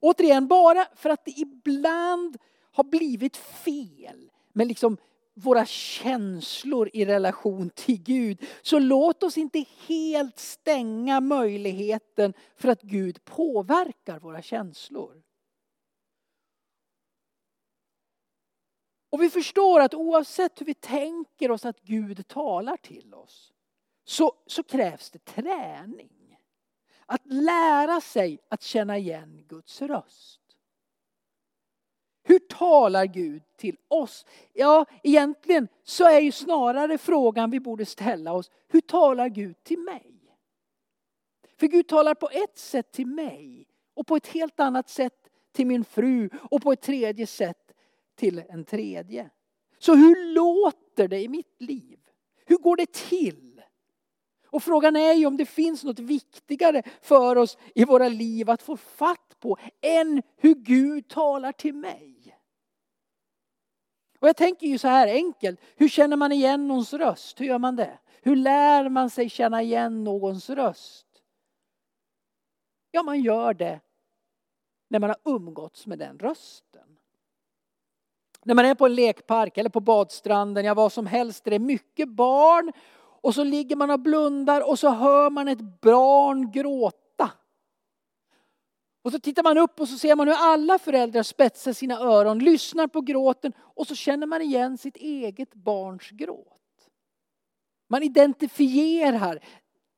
Återigen, 0.00 0.48
bara 0.48 0.86
för 0.94 1.10
att 1.10 1.24
det 1.24 1.30
ibland 1.30 2.38
har 2.76 2.84
blivit 2.84 3.36
fel 3.36 4.30
med 4.52 4.66
liksom 4.66 4.96
våra 5.34 5.66
känslor 5.66 6.90
i 6.92 7.04
relation 7.04 7.70
till 7.70 8.02
Gud. 8.02 8.46
Så 8.62 8.78
låt 8.78 9.22
oss 9.22 9.38
inte 9.38 9.64
helt 9.86 10.38
stänga 10.38 11.20
möjligheten 11.20 12.34
för 12.56 12.68
att 12.68 12.82
Gud 12.82 13.24
påverkar 13.24 14.18
våra 14.18 14.42
känslor. 14.42 15.22
Och 19.10 19.22
vi 19.22 19.30
förstår 19.30 19.80
att 19.80 19.94
oavsett 19.94 20.60
hur 20.60 20.66
vi 20.66 20.74
tänker 20.74 21.50
oss 21.50 21.64
att 21.64 21.80
Gud 21.80 22.28
talar 22.28 22.76
till 22.76 23.14
oss 23.14 23.52
så, 24.04 24.32
så 24.46 24.62
krävs 24.62 25.10
det 25.10 25.24
träning. 25.24 26.38
Att 27.06 27.26
lära 27.26 28.00
sig 28.00 28.38
att 28.48 28.62
känna 28.62 28.98
igen 28.98 29.44
Guds 29.48 29.82
röst. 29.82 30.45
Hur 32.28 32.38
talar 32.38 33.06
Gud 33.06 33.42
till 33.56 33.76
oss? 33.88 34.26
Ja, 34.52 34.86
egentligen 35.02 35.68
så 35.82 36.04
är 36.04 36.20
ju 36.20 36.32
snarare 36.32 36.98
frågan 36.98 37.50
vi 37.50 37.60
borde 37.60 37.86
ställa 37.86 38.32
oss, 38.32 38.50
hur 38.68 38.80
talar 38.80 39.28
Gud 39.28 39.64
till 39.64 39.78
mig? 39.78 40.12
För 41.56 41.66
Gud 41.66 41.88
talar 41.88 42.14
på 42.14 42.28
ett 42.32 42.58
sätt 42.58 42.92
till 42.92 43.06
mig 43.06 43.66
och 43.94 44.06
på 44.06 44.16
ett 44.16 44.26
helt 44.26 44.60
annat 44.60 44.88
sätt 44.88 45.28
till 45.52 45.66
min 45.66 45.84
fru 45.84 46.30
och 46.50 46.62
på 46.62 46.72
ett 46.72 46.82
tredje 46.82 47.26
sätt 47.26 47.72
till 48.14 48.42
en 48.48 48.64
tredje. 48.64 49.30
Så 49.78 49.94
hur 49.94 50.34
låter 50.34 51.08
det 51.08 51.20
i 51.20 51.28
mitt 51.28 51.60
liv? 51.62 51.98
Hur 52.44 52.56
går 52.56 52.76
det 52.76 52.92
till? 52.92 53.62
Och 54.46 54.62
frågan 54.62 54.96
är 54.96 55.12
ju 55.12 55.26
om 55.26 55.36
det 55.36 55.46
finns 55.46 55.84
något 55.84 55.98
viktigare 55.98 56.82
för 57.02 57.36
oss 57.36 57.58
i 57.74 57.84
våra 57.84 58.08
liv 58.08 58.50
att 58.50 58.62
få 58.62 58.76
fatt 58.76 59.36
på 59.40 59.56
än 59.80 60.22
hur 60.36 60.54
Gud 60.54 61.08
talar 61.08 61.52
till 61.52 61.74
mig. 61.74 62.15
Och 64.20 64.28
jag 64.28 64.36
tänker 64.36 64.66
ju 64.66 64.78
så 64.78 64.88
här 64.88 65.08
enkelt, 65.08 65.60
hur 65.76 65.88
känner 65.88 66.16
man 66.16 66.32
igen 66.32 66.68
någons 66.68 66.92
röst? 66.92 67.40
Hur 67.40 67.46
gör 67.46 67.58
man 67.58 67.76
det? 67.76 67.98
Hur 68.22 68.36
lär 68.36 68.88
man 68.88 69.10
sig 69.10 69.28
känna 69.28 69.62
igen 69.62 70.04
någons 70.04 70.50
röst? 70.50 71.06
Ja, 72.90 73.02
man 73.02 73.20
gör 73.20 73.54
det 73.54 73.80
när 74.88 74.98
man 74.98 75.10
har 75.10 75.34
umgåtts 75.34 75.86
med 75.86 75.98
den 75.98 76.18
rösten. 76.18 76.96
När 78.44 78.54
man 78.54 78.64
är 78.64 78.74
på 78.74 78.86
en 78.86 78.94
lekpark 78.94 79.58
eller 79.58 79.70
på 79.70 79.80
badstranden, 79.80 80.64
ja 80.64 80.74
vad 80.74 80.92
som 80.92 81.06
helst, 81.06 81.44
det 81.44 81.54
är 81.54 81.58
mycket 81.58 82.08
barn 82.08 82.72
och 83.22 83.34
så 83.34 83.44
ligger 83.44 83.76
man 83.76 83.90
och 83.90 84.00
blundar 84.00 84.68
och 84.70 84.78
så 84.78 84.90
hör 84.90 85.30
man 85.30 85.48
ett 85.48 85.80
barn 85.80 86.50
gråta. 86.50 87.05
Och 89.06 89.12
så 89.12 89.18
tittar 89.18 89.42
man 89.42 89.58
upp 89.58 89.80
och 89.80 89.88
så 89.88 89.98
ser 89.98 90.16
man 90.16 90.28
hur 90.28 90.34
alla 90.34 90.78
föräldrar 90.78 91.22
spetsar 91.22 91.72
sina 91.72 91.98
öron, 91.98 92.38
lyssnar 92.38 92.86
på 92.86 93.00
gråten 93.00 93.52
och 93.58 93.86
så 93.86 93.94
känner 93.94 94.26
man 94.26 94.42
igen 94.42 94.78
sitt 94.78 94.96
eget 94.96 95.54
barns 95.54 96.10
gråt. 96.10 96.88
Man 97.88 98.02
identifierar 98.02 99.44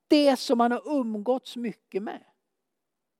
det 0.09 0.37
som 0.37 0.59
man 0.59 0.73
har 0.73 0.83
umgåtts 1.00 1.57
mycket 1.57 2.03
med. 2.03 2.25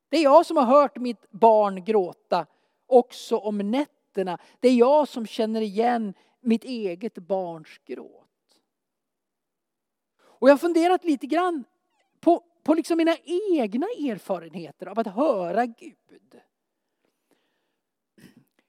Det 0.09 0.17
är 0.17 0.23
jag 0.23 0.47
som 0.47 0.57
har 0.57 0.65
hört 0.65 0.97
mitt 0.97 1.31
barn 1.31 1.85
gråta 1.85 2.47
också 2.87 3.37
om 3.37 3.59
nätterna. 3.59 4.39
Det 4.61 4.69
är 4.69 4.75
jag 4.75 5.09
som 5.09 5.27
känner 5.27 5.61
igen 5.61 6.15
mitt 6.41 6.65
eget 6.65 7.15
barns 7.15 7.79
gråt. 7.85 8.59
Och 10.21 10.49
jag 10.49 10.53
har 10.53 10.59
funderat 10.59 11.05
lite 11.05 11.27
grann 11.27 11.65
på, 12.69 12.75
liksom 12.75 12.99
mina 12.99 13.17
egna 13.25 13.87
erfarenheter 13.87 14.87
av 14.87 14.99
att 14.99 15.07
höra 15.07 15.67
Gud. 15.67 16.41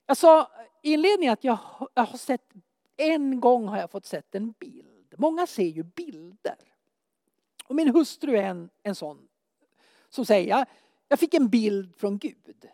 Jag 0.06 0.18
sa 0.18 0.52
i 0.82 0.94
inledningen 0.94 1.34
att 1.34 1.44
jag, 1.44 1.58
jag 1.94 2.04
har 2.04 2.18
sett, 2.18 2.54
en 2.98 3.40
gång 3.40 3.68
har 3.68 3.78
jag 3.78 3.92
fått 3.92 4.06
sett 4.06 4.36
en 4.36 4.52
bild. 4.52 5.14
Många 5.18 5.48
ser 5.48 5.66
ju 5.66 5.84
bilder. 5.84 6.58
Och 7.66 7.76
min 7.76 7.96
hustru 7.96 8.36
är 8.38 8.44
en, 8.44 8.70
en 8.84 8.96
sån 8.96 9.28
som 10.10 10.26
säger, 10.26 10.50
jag, 10.50 10.66
jag 11.08 11.20
fick 11.20 11.34
en 11.34 11.50
bild 11.50 11.96
från 11.96 12.18
Gud. 12.18 12.68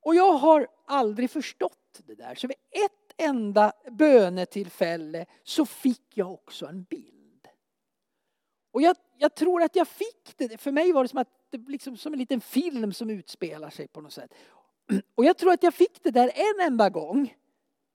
Och 0.00 0.14
jag 0.14 0.32
har 0.32 0.68
aldrig 0.84 1.30
förstått 1.30 2.00
det 2.06 2.14
där. 2.14 2.34
Så 2.34 2.46
vid 2.46 2.56
ett 2.70 3.14
enda 3.16 3.72
bönetillfälle 3.90 5.26
så 5.42 5.66
fick 5.66 6.02
jag 6.14 6.32
också 6.32 6.66
en 6.66 6.82
bild. 6.82 7.15
Och 8.76 8.82
jag, 8.82 8.96
jag 9.18 9.34
tror 9.34 9.62
att 9.62 9.76
jag 9.76 9.88
fick 9.88 10.36
det, 10.36 10.60
för 10.60 10.72
mig 10.72 10.92
var 10.92 11.02
det 11.02 11.08
som, 11.08 11.18
att 11.18 11.28
det 11.50 11.58
liksom 11.58 11.96
som 11.96 12.12
en 12.12 12.18
liten 12.18 12.40
film 12.40 12.92
som 12.92 13.10
utspelar 13.10 13.70
sig 13.70 13.88
på 13.88 14.00
något 14.00 14.12
sätt. 14.12 14.34
Och 15.14 15.24
jag 15.24 15.38
tror 15.38 15.52
att 15.52 15.62
jag 15.62 15.74
fick 15.74 16.02
det 16.02 16.10
där 16.10 16.30
en 16.34 16.66
enda 16.66 16.90
gång 16.90 17.34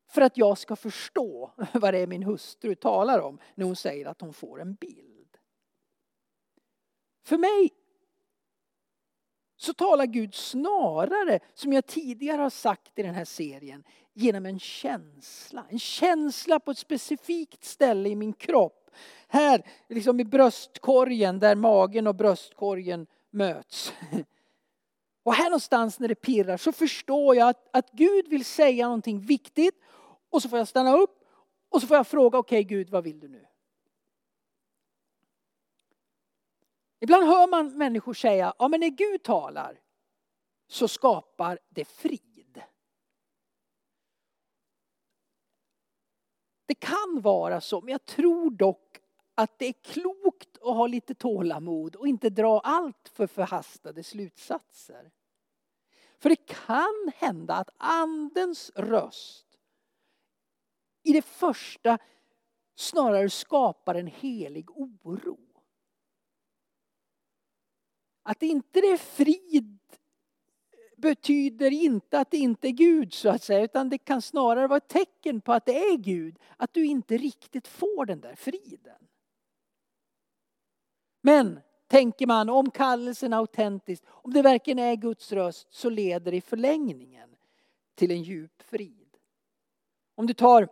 för 0.09 0.21
att 0.21 0.37
jag 0.37 0.57
ska 0.57 0.75
förstå 0.75 1.51
vad 1.73 1.93
det 1.93 1.99
är 1.99 2.07
min 2.07 2.23
hustru 2.23 2.75
talar 2.75 3.19
om 3.19 3.39
när 3.55 3.65
hon 3.65 3.75
säger 3.75 4.05
att 4.05 4.21
hon 4.21 4.33
får 4.33 4.61
en 4.61 4.73
bild. 4.73 5.37
För 7.23 7.37
mig 7.37 7.69
så 9.57 9.73
talar 9.73 10.05
Gud 10.05 10.35
snarare, 10.35 11.39
som 11.53 11.73
jag 11.73 11.85
tidigare 11.85 12.41
har 12.41 12.49
sagt 12.49 12.99
i 12.99 13.03
den 13.03 13.15
här 13.15 13.25
serien, 13.25 13.83
genom 14.13 14.45
en 14.45 14.59
känsla. 14.59 15.65
En 15.69 15.79
känsla 15.79 16.59
på 16.59 16.71
ett 16.71 16.77
specifikt 16.77 17.63
ställe 17.63 18.09
i 18.09 18.15
min 18.15 18.33
kropp. 18.33 18.80
Här, 19.27 19.63
liksom 19.87 20.19
i 20.19 20.23
bröstkorgen, 20.23 21.39
där 21.39 21.55
magen 21.55 22.07
och 22.07 22.15
bröstkorgen 22.15 23.07
möts. 23.29 23.93
Och 25.23 25.33
här 25.33 25.49
någonstans 25.49 25.99
när 25.99 26.07
det 26.07 26.15
pirrar 26.15 26.57
så 26.57 26.71
förstår 26.71 27.35
jag 27.35 27.49
att, 27.49 27.69
att 27.71 27.91
Gud 27.91 28.27
vill 28.27 28.45
säga 28.45 28.85
någonting 28.85 29.19
viktigt. 29.19 29.75
Och 30.29 30.41
så 30.41 30.49
får 30.49 30.57
jag 30.57 30.67
stanna 30.67 30.97
upp 30.97 31.23
och 31.69 31.81
så 31.81 31.87
får 31.87 31.97
jag 31.97 32.07
fråga, 32.07 32.37
okej 32.37 32.59
okay, 32.59 32.77
Gud, 32.77 32.89
vad 32.89 33.03
vill 33.03 33.19
du 33.19 33.27
nu? 33.27 33.45
Ibland 36.99 37.27
hör 37.27 37.47
man 37.47 37.77
människor 37.77 38.13
säga, 38.13 38.53
ja 38.59 38.67
men 38.67 38.79
när 38.79 38.89
Gud 38.89 39.23
talar 39.23 39.79
så 40.67 40.87
skapar 40.87 41.59
det 41.69 41.85
frid. 41.85 42.30
Det 46.71 46.75
kan 46.75 47.21
vara 47.21 47.61
så, 47.61 47.81
men 47.81 47.91
jag 47.91 48.05
tror 48.05 48.51
dock 48.51 48.99
att 49.35 49.59
det 49.59 49.65
är 49.65 49.73
klokt 49.73 50.57
att 50.57 50.75
ha 50.75 50.87
lite 50.87 51.15
tålamod 51.15 51.95
och 51.95 52.07
inte 52.07 52.29
dra 52.29 52.59
allt 52.59 53.09
för 53.13 53.27
förhastade 53.27 54.03
slutsatser. 54.03 55.11
För 56.19 56.29
det 56.29 56.45
kan 56.45 57.11
hända 57.15 57.55
att 57.55 57.69
andens 57.77 58.71
röst 58.75 59.59
i 61.03 61.13
det 61.13 61.21
första 61.21 61.97
snarare 62.75 63.29
skapar 63.29 63.95
en 63.95 64.07
helig 64.07 64.71
oro. 64.71 65.39
Att 68.23 68.43
inte 68.43 68.81
det 68.81 68.87
är 68.87 68.97
frid 68.97 69.80
betyder 71.01 71.71
inte 71.71 72.19
att 72.19 72.31
det 72.31 72.37
inte 72.37 72.67
är 72.67 72.71
Gud 72.71 73.13
så 73.13 73.29
att 73.29 73.43
säga, 73.43 73.63
utan 73.63 73.89
det 73.89 73.97
kan 73.97 74.21
snarare 74.21 74.67
vara 74.67 74.77
ett 74.77 74.87
tecken 74.87 75.41
på 75.41 75.53
att 75.53 75.65
det 75.65 75.77
är 75.77 75.97
Gud, 75.97 76.35
att 76.57 76.73
du 76.73 76.85
inte 76.85 77.17
riktigt 77.17 77.67
får 77.67 78.05
den 78.05 78.21
där 78.21 78.35
friden. 78.35 79.07
Men 81.21 81.59
tänker 81.87 82.27
man 82.27 82.49
om 82.49 82.71
kallelsen 82.71 83.33
är 83.33 83.37
autentisk, 83.37 84.03
om 84.07 84.33
det 84.33 84.41
verkligen 84.41 84.79
är 84.79 84.95
Guds 84.95 85.31
röst 85.31 85.67
så 85.71 85.89
leder 85.89 86.31
det 86.31 86.37
i 86.37 86.41
förlängningen 86.41 87.29
till 87.95 88.11
en 88.11 88.23
djup 88.23 88.61
frid. 88.61 89.17
Om 90.15 90.27
du 90.27 90.33
tar 90.33 90.67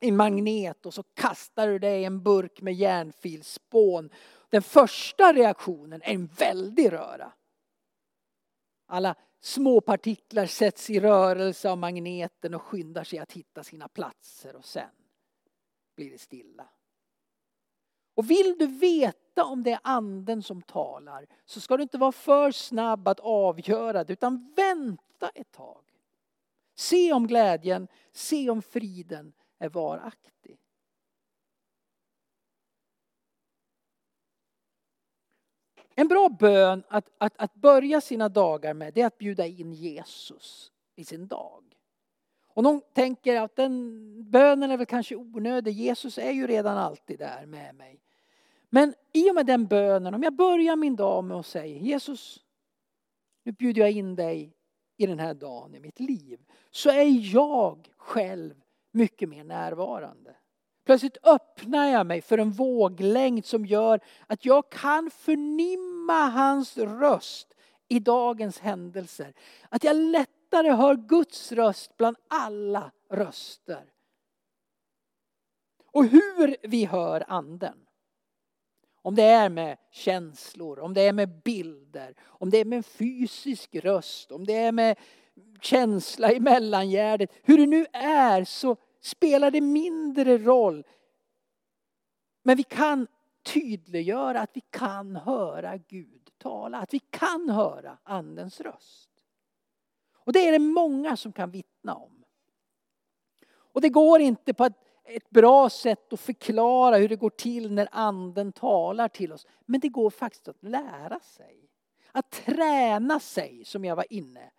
en 0.00 0.16
magnet 0.16 0.86
och 0.86 0.94
så 0.94 1.02
kastar 1.02 1.68
du 1.68 1.78
det 1.78 1.98
i 1.98 2.04
en 2.04 2.22
burk 2.22 2.60
med 2.60 2.74
järnfilspån 2.74 4.10
den 4.50 4.62
första 4.62 5.32
reaktionen 5.32 6.02
är 6.02 6.14
en 6.14 6.26
väldig 6.26 6.92
röra. 6.92 7.32
Alla 8.90 9.14
små 9.40 9.80
partiklar 9.80 10.46
sätts 10.46 10.90
i 10.90 11.00
rörelse 11.00 11.70
av 11.70 11.78
magneten 11.78 12.54
och 12.54 12.62
skyndar 12.62 13.04
sig 13.04 13.18
att 13.18 13.32
hitta 13.32 13.64
sina 13.64 13.88
platser 13.88 14.56
och 14.56 14.64
sen 14.64 14.90
blir 15.96 16.10
det 16.10 16.18
stilla. 16.18 16.68
Och 18.14 18.30
vill 18.30 18.56
du 18.58 18.66
veta 18.66 19.44
om 19.44 19.62
det 19.62 19.72
är 19.72 19.80
anden 19.82 20.42
som 20.42 20.62
talar 20.62 21.26
så 21.44 21.60
ska 21.60 21.76
du 21.76 21.82
inte 21.82 21.98
vara 21.98 22.12
för 22.12 22.50
snabb 22.50 23.08
att 23.08 23.20
avgöra 23.20 24.04
det 24.04 24.12
utan 24.12 24.52
vänta 24.56 25.28
ett 25.34 25.52
tag. 25.52 25.84
Se 26.74 27.12
om 27.12 27.26
glädjen, 27.26 27.88
se 28.12 28.50
om 28.50 28.62
friden 28.62 29.32
är 29.58 29.68
varaktig. 29.68 30.60
En 35.98 36.08
bra 36.08 36.28
bön 36.28 36.82
att, 36.88 37.10
att, 37.18 37.32
att 37.36 37.54
börja 37.54 38.00
sina 38.00 38.28
dagar 38.28 38.74
med 38.74 38.94
det 38.94 39.00
är 39.00 39.06
att 39.06 39.18
bjuda 39.18 39.46
in 39.46 39.72
Jesus 39.72 40.72
i 40.96 41.04
sin 41.04 41.26
dag. 41.26 41.64
Och 42.48 42.62
någon 42.62 42.80
tänker 42.92 43.40
att 43.40 43.56
den 43.56 44.30
bönen 44.30 44.70
är 44.70 44.76
väl 44.76 44.86
kanske 44.86 45.16
onödig. 45.16 45.72
Jesus 45.72 46.18
är 46.18 46.30
ju 46.30 46.46
redan 46.46 46.78
alltid 46.78 47.18
där 47.18 47.46
med 47.46 47.74
mig. 47.74 48.00
Men 48.70 48.94
i 49.12 49.30
och 49.30 49.34
med 49.34 49.46
den 49.46 49.66
bönen, 49.66 50.14
om 50.14 50.22
jag 50.22 50.32
börjar 50.32 50.76
min 50.76 50.96
dag 50.96 51.24
med 51.24 51.36
att 51.36 51.46
säga 51.46 51.76
Jesus, 51.76 52.44
nu 53.44 53.52
bjuder 53.52 53.80
jag 53.80 53.90
in 53.90 54.14
dig 54.14 54.56
i 54.96 55.06
den 55.06 55.18
här 55.18 55.34
dagen 55.34 55.74
i 55.74 55.80
mitt 55.80 56.00
liv. 56.00 56.40
Så 56.70 56.90
är 56.90 57.34
jag 57.34 57.88
själv 57.96 58.54
mycket 58.92 59.28
mer 59.28 59.44
närvarande. 59.44 60.34
Plötsligt 60.88 61.26
öppnar 61.26 61.86
jag 61.86 62.06
mig 62.06 62.20
för 62.20 62.38
en 62.38 62.50
våglängd 62.50 63.44
som 63.44 63.66
gör 63.66 64.00
att 64.26 64.44
jag 64.44 64.70
kan 64.70 65.10
förnimma 65.10 66.26
hans 66.26 66.78
röst 66.78 67.54
i 67.88 67.98
dagens 67.98 68.58
händelser. 68.58 69.34
Att 69.68 69.84
jag 69.84 69.96
lättare 69.96 70.70
hör 70.70 70.96
Guds 70.96 71.52
röst 71.52 71.96
bland 71.96 72.16
alla 72.28 72.90
röster. 73.10 73.84
Och 75.92 76.04
hur 76.04 76.56
vi 76.62 76.84
hör 76.84 77.24
anden. 77.28 77.78
Om 79.02 79.14
det 79.14 79.22
är 79.22 79.48
med 79.48 79.78
känslor, 79.90 80.78
om 80.78 80.94
det 80.94 81.02
är 81.02 81.12
med 81.12 81.42
bilder, 81.42 82.14
om 82.24 82.50
det 82.50 82.58
är 82.58 82.64
med 82.64 82.76
en 82.76 82.82
fysisk 82.82 83.74
röst, 83.74 84.32
om 84.32 84.44
det 84.44 84.56
är 84.56 84.72
med 84.72 84.98
känsla 85.60 86.32
i 86.32 86.40
mellangärdet. 86.40 87.30
Hur 87.42 87.58
det 87.58 87.66
nu 87.66 87.86
är 87.92 88.44
så 88.44 88.76
spelar 89.00 89.50
det 89.50 89.60
mindre 89.60 90.38
roll. 90.38 90.84
Men 92.42 92.56
vi 92.56 92.62
kan 92.62 93.06
tydliggöra 93.42 94.40
att 94.40 94.50
vi 94.54 94.60
kan 94.60 95.16
höra 95.16 95.76
Gud 95.76 96.30
tala, 96.38 96.78
att 96.78 96.94
vi 96.94 96.98
kan 96.98 97.50
höra 97.50 97.98
Andens 98.02 98.60
röst. 98.60 99.10
Och 100.12 100.32
det 100.32 100.48
är 100.48 100.52
det 100.52 100.58
många 100.58 101.16
som 101.16 101.32
kan 101.32 101.50
vittna 101.50 101.94
om. 101.94 102.24
Och 103.50 103.80
det 103.80 103.88
går 103.88 104.20
inte 104.20 104.54
på 104.54 104.64
ett, 105.04 105.30
bra 105.30 105.70
sätt 105.70 106.12
att 106.12 106.20
förklara 106.20 106.96
hur 106.96 107.08
det 107.08 107.16
går 107.16 107.30
till 107.30 107.72
när 107.72 107.88
Anden 107.92 108.52
talar 108.52 109.08
till 109.08 109.32
oss. 109.32 109.46
Men 109.66 109.80
det 109.80 109.88
går 109.88 110.10
faktiskt 110.10 110.48
att 110.48 110.62
lära 110.62 111.20
sig. 111.20 111.70
Att 112.12 112.30
träna 112.30 113.20
sig, 113.20 113.64
som 113.64 113.84
jag 113.84 113.96
var 113.96 114.12
inne 114.12 114.50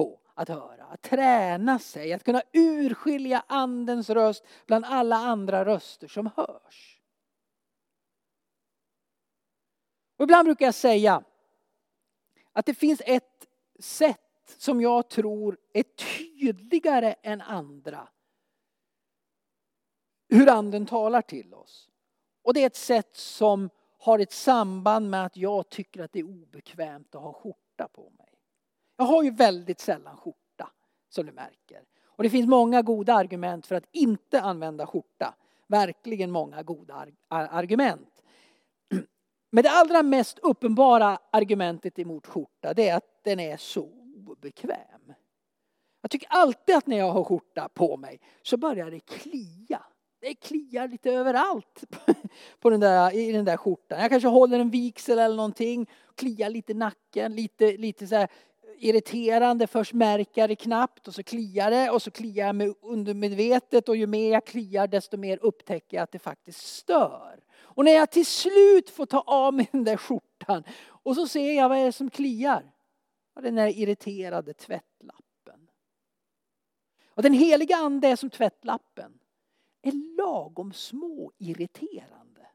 på 0.00 0.20
att 0.34 0.48
höra. 0.48 0.84
Att 0.84 1.02
träna 1.02 1.78
sig, 1.78 2.12
att 2.12 2.24
kunna 2.24 2.42
urskilja 2.52 3.44
andens 3.46 4.10
röst 4.10 4.44
bland 4.66 4.84
alla 4.84 5.16
andra 5.16 5.64
röster 5.64 6.08
som 6.08 6.30
hörs. 6.36 7.00
Och 10.16 10.24
ibland 10.24 10.46
brukar 10.46 10.66
jag 10.66 10.74
säga 10.74 11.22
att 12.52 12.66
det 12.66 12.74
finns 12.74 13.02
ett 13.04 13.46
sätt 13.78 14.56
som 14.58 14.80
jag 14.80 15.08
tror 15.08 15.58
är 15.72 15.82
tydligare 15.82 17.14
än 17.22 17.40
andra. 17.40 18.08
Hur 20.28 20.48
anden 20.48 20.86
talar 20.86 21.22
till 21.22 21.54
oss. 21.54 21.90
Och 22.42 22.54
det 22.54 22.62
är 22.62 22.66
ett 22.66 22.76
sätt 22.76 23.16
som 23.16 23.70
har 23.98 24.18
ett 24.18 24.32
samband 24.32 25.10
med 25.10 25.24
att 25.26 25.36
jag 25.36 25.68
tycker 25.68 26.02
att 26.02 26.12
det 26.12 26.18
är 26.18 26.24
obekvämt 26.24 27.14
att 27.14 27.22
ha 27.22 27.32
skjorta 27.32 27.88
på 27.88 28.12
mig. 28.18 28.29
Jag 29.00 29.04
har 29.04 29.22
ju 29.22 29.30
väldigt 29.30 29.80
sällan 29.80 30.16
skjorta, 30.16 30.70
som 31.08 31.26
du 31.26 31.32
märker. 31.32 31.82
Och 32.06 32.22
det 32.22 32.30
finns 32.30 32.48
många 32.48 32.82
goda 32.82 33.14
argument 33.14 33.66
för 33.66 33.74
att 33.74 33.88
inte 33.92 34.40
använda 34.40 34.86
skjorta. 34.86 35.34
Verkligen 35.66 36.30
många 36.30 36.62
goda 36.62 37.06
argument. 37.28 38.22
Men 39.50 39.64
det 39.64 39.70
allra 39.70 40.02
mest 40.02 40.38
uppenbara 40.38 41.18
argumentet 41.30 41.98
emot 41.98 42.26
skjorta 42.26 42.74
det 42.74 42.88
är 42.88 42.96
att 42.96 43.24
den 43.24 43.40
är 43.40 43.56
så 43.56 43.88
obekväm. 44.26 45.14
Jag 46.00 46.10
tycker 46.10 46.28
alltid 46.30 46.76
att 46.76 46.86
när 46.86 46.98
jag 46.98 47.12
har 47.12 47.24
skjorta 47.24 47.68
på 47.68 47.96
mig 47.96 48.20
så 48.42 48.56
börjar 48.56 48.90
det 48.90 49.00
klia. 49.00 49.82
Det 50.20 50.34
kliar 50.34 50.88
lite 50.88 51.10
överallt 51.10 51.84
på 52.60 52.70
den 52.70 52.80
där, 52.80 53.14
i 53.14 53.32
den 53.32 53.44
där 53.44 53.56
skjortan. 53.56 54.00
Jag 54.00 54.10
kanske 54.10 54.28
håller 54.28 54.58
en 54.58 54.70
vigsel 54.70 55.18
eller 55.18 55.36
någonting, 55.36 55.86
kliar 56.14 56.50
lite 56.50 56.72
i 56.72 56.74
nacken, 56.74 57.34
lite, 57.34 57.76
lite 57.76 58.06
så 58.06 58.26
irriterande. 58.80 59.66
Först 59.66 59.92
märker 59.92 60.40
jag 60.40 60.50
det 60.50 60.56
knappt 60.56 61.08
och 61.08 61.14
så 61.14 61.22
kliar 61.22 61.70
det 61.70 61.90
och 61.90 62.02
så 62.02 62.10
kliar 62.10 62.46
jag 62.46 62.56
med 62.56 62.74
undermedvetet 62.80 63.88
och 63.88 63.96
ju 63.96 64.06
mer 64.06 64.32
jag 64.32 64.46
kliar 64.46 64.86
desto 64.86 65.16
mer 65.16 65.38
upptäcker 65.42 65.96
jag 65.96 66.04
att 66.04 66.12
det 66.12 66.18
faktiskt 66.18 66.76
stör. 66.76 67.44
Och 67.58 67.84
när 67.84 67.92
jag 67.92 68.10
till 68.10 68.26
slut 68.26 68.90
får 68.90 69.06
ta 69.06 69.20
av 69.20 69.54
mig 69.54 69.68
den 69.72 69.84
där 69.84 69.96
skjortan 69.96 70.64
och 70.86 71.14
så 71.14 71.28
ser 71.28 71.52
jag 71.52 71.68
vad 71.68 71.78
är 71.78 71.84
det 71.84 71.92
som 71.92 72.10
kliar. 72.10 72.72
Ja, 73.34 73.40
den 73.40 73.54
där 73.54 73.78
irriterade 73.78 74.54
tvättlappen. 74.54 75.68
Och 77.08 77.22
den 77.22 77.32
heliga 77.32 77.76
ande 77.76 78.08
är 78.08 78.16
som 78.16 78.30
tvättlappen. 78.30 79.18
Är 79.82 80.16
lagom 80.16 80.72
små 80.72 81.32
irriterande. 81.38 82.46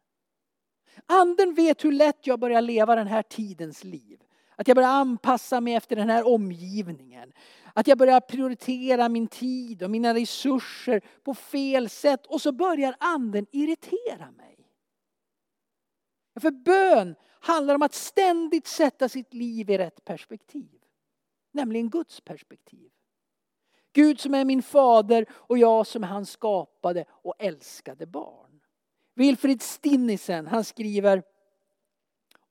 Anden 1.05 1.53
vet 1.53 1.85
hur 1.85 1.91
lätt 1.91 2.27
jag 2.27 2.39
börjar 2.39 2.61
leva 2.61 2.95
den 2.95 3.07
här 3.07 3.23
tidens 3.23 3.83
liv. 3.83 4.24
Att 4.55 4.67
jag 4.67 4.75
börjar 4.75 4.89
anpassa 4.89 5.61
mig 5.61 5.75
efter 5.75 5.95
den 5.95 6.09
här 6.09 6.27
omgivningen. 6.27 7.33
Att 7.73 7.87
jag 7.87 7.97
börjar 7.97 8.19
prioritera 8.19 9.09
min 9.09 9.27
tid 9.27 9.83
och 9.83 9.91
mina 9.91 10.13
resurser 10.13 11.01
på 11.23 11.33
fel 11.33 11.89
sätt 11.89 12.25
och 12.25 12.41
så 12.41 12.51
börjar 12.51 12.95
anden 12.99 13.45
irritera 13.51 14.31
mig. 14.31 14.69
För 16.39 16.51
bön 16.51 17.15
handlar 17.39 17.75
om 17.75 17.81
att 17.81 17.93
ständigt 17.93 18.67
sätta 18.67 19.09
sitt 19.09 19.33
liv 19.33 19.69
i 19.69 19.77
rätt 19.77 20.05
perspektiv. 20.05 20.81
Nämligen 21.51 21.89
Guds 21.89 22.21
perspektiv. 22.21 22.91
Gud 23.93 24.19
som 24.19 24.33
är 24.33 24.45
min 24.45 24.63
fader 24.63 25.25
och 25.31 25.57
jag 25.57 25.87
som 25.87 26.03
är 26.03 26.07
hans 26.07 26.29
skapade 26.29 27.05
och 27.09 27.35
älskade 27.39 28.05
barn. 28.05 28.59
Wilfrid 29.15 29.61
Stinnisen 29.61 30.47
han 30.47 30.63
skriver 30.63 31.23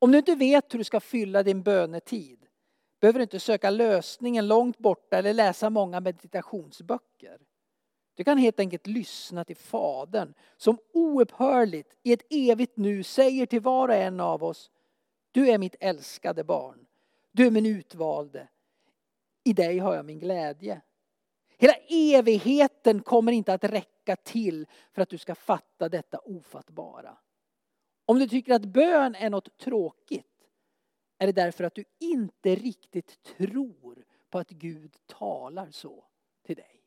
om 0.04 0.12
du 0.12 0.18
inte 0.18 0.34
vet 0.34 0.74
hur 0.74 0.78
du 0.78 0.84
ska 0.84 1.00
fylla 1.00 1.42
din 1.42 1.62
bönetid 1.62 2.46
behöver 3.00 3.18
du 3.18 3.22
inte 3.22 3.40
söka 3.40 3.70
lösningen 3.70 4.48
långt 4.48 4.78
borta 4.78 5.18
eller 5.18 5.34
läsa 5.34 5.70
många 5.70 6.00
meditationsböcker. 6.00 7.38
Du 8.14 8.24
kan 8.24 8.38
helt 8.38 8.60
enkelt 8.60 8.86
lyssna 8.86 9.44
till 9.44 9.56
Fadern 9.56 10.34
som 10.56 10.78
oupphörligt 10.92 11.96
i 12.02 12.12
ett 12.12 12.22
evigt 12.30 12.76
nu 12.76 13.02
säger 13.02 13.46
till 13.46 13.60
var 13.60 13.88
och 13.88 13.94
en 13.94 14.20
av 14.20 14.44
oss 14.44 14.70
Du 15.32 15.50
är 15.50 15.58
mitt 15.58 15.76
älskade 15.80 16.44
barn. 16.44 16.86
Du 17.32 17.46
är 17.46 17.50
min 17.50 17.66
utvalde. 17.66 18.48
I 19.44 19.52
dig 19.52 19.78
har 19.78 19.94
jag 19.94 20.04
min 20.04 20.18
glädje. 20.18 20.80
Hela 21.58 21.74
evigheten 21.88 23.02
kommer 23.02 23.32
inte 23.32 23.54
att 23.54 23.64
räcka 23.64 24.16
till 24.16 24.66
för 24.92 25.02
att 25.02 25.08
du 25.08 25.18
ska 25.18 25.34
fatta 25.34 25.88
detta 25.88 26.18
ofattbara. 26.18 27.16
Om 28.06 28.18
du 28.18 28.28
tycker 28.28 28.54
att 28.54 28.64
bön 28.64 29.14
är 29.14 29.30
något 29.30 29.58
tråkigt 29.58 30.26
är 31.18 31.26
det 31.26 31.32
därför 31.32 31.64
att 31.64 31.74
du 31.74 31.84
inte 32.00 32.54
riktigt 32.54 33.22
tror 33.22 34.04
på 34.30 34.38
att 34.38 34.50
Gud 34.50 34.96
talar 35.06 35.70
så 35.70 36.04
till 36.46 36.56
dig. 36.56 36.80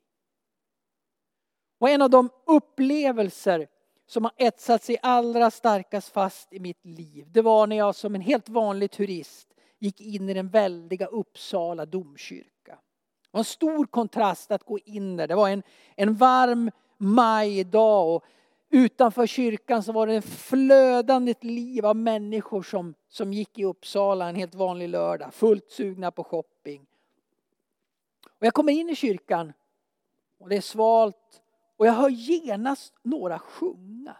Och 1.78 1.88
en 1.88 2.02
av 2.02 2.10
de 2.10 2.30
upplevelser 2.44 3.68
som 4.06 4.24
har 4.24 4.32
etsat 4.36 4.82
sig 4.82 4.98
allra 5.02 5.50
starkast 5.50 6.08
fast 6.08 6.52
i 6.52 6.60
mitt 6.60 6.84
liv, 6.84 7.26
det 7.32 7.42
var 7.42 7.66
när 7.66 7.76
jag 7.76 7.94
som 7.94 8.14
en 8.14 8.20
helt 8.20 8.48
vanlig 8.48 8.90
turist 8.90 9.54
gick 9.78 10.00
in 10.00 10.28
i 10.28 10.34
den 10.34 10.48
väldiga 10.48 11.06
Uppsala 11.06 11.86
domkyrka. 11.86 12.78
Det 13.22 13.28
var 13.30 13.40
en 13.40 13.44
stor 13.44 13.86
kontrast 13.86 14.50
att 14.50 14.64
gå 14.64 14.78
in 14.78 15.16
där. 15.16 15.28
Det 15.28 15.34
var 15.34 15.48
en, 15.48 15.62
en 15.96 16.14
varm 16.14 16.70
majdag 16.98 18.14
och 18.14 18.24
utanför 18.70 19.26
kyrkan 19.26 19.82
så 19.82 19.92
var 19.92 20.06
det 20.06 20.14
en 20.14 20.22
flödande 20.22 21.34
liv 21.40 21.86
av 21.86 21.96
människor 21.96 22.62
som, 22.62 22.94
som 23.08 23.32
gick 23.32 23.58
i 23.58 23.64
Uppsala 23.64 24.28
en 24.28 24.34
helt 24.34 24.54
vanlig 24.54 24.88
lördag, 24.88 25.34
fullt 25.34 25.70
sugna 25.70 26.10
på 26.10 26.24
shopping. 26.24 26.86
Och 28.26 28.46
jag 28.46 28.54
kommer 28.54 28.72
in 28.72 28.90
i 28.90 28.94
kyrkan 28.94 29.52
och 30.38 30.48
det 30.48 30.56
är 30.56 30.60
svalt 30.60 31.42
och 31.76 31.86
jag 31.86 31.92
hör 31.92 32.08
genast 32.08 32.94
några 33.02 33.38
sjunga. 33.38 34.16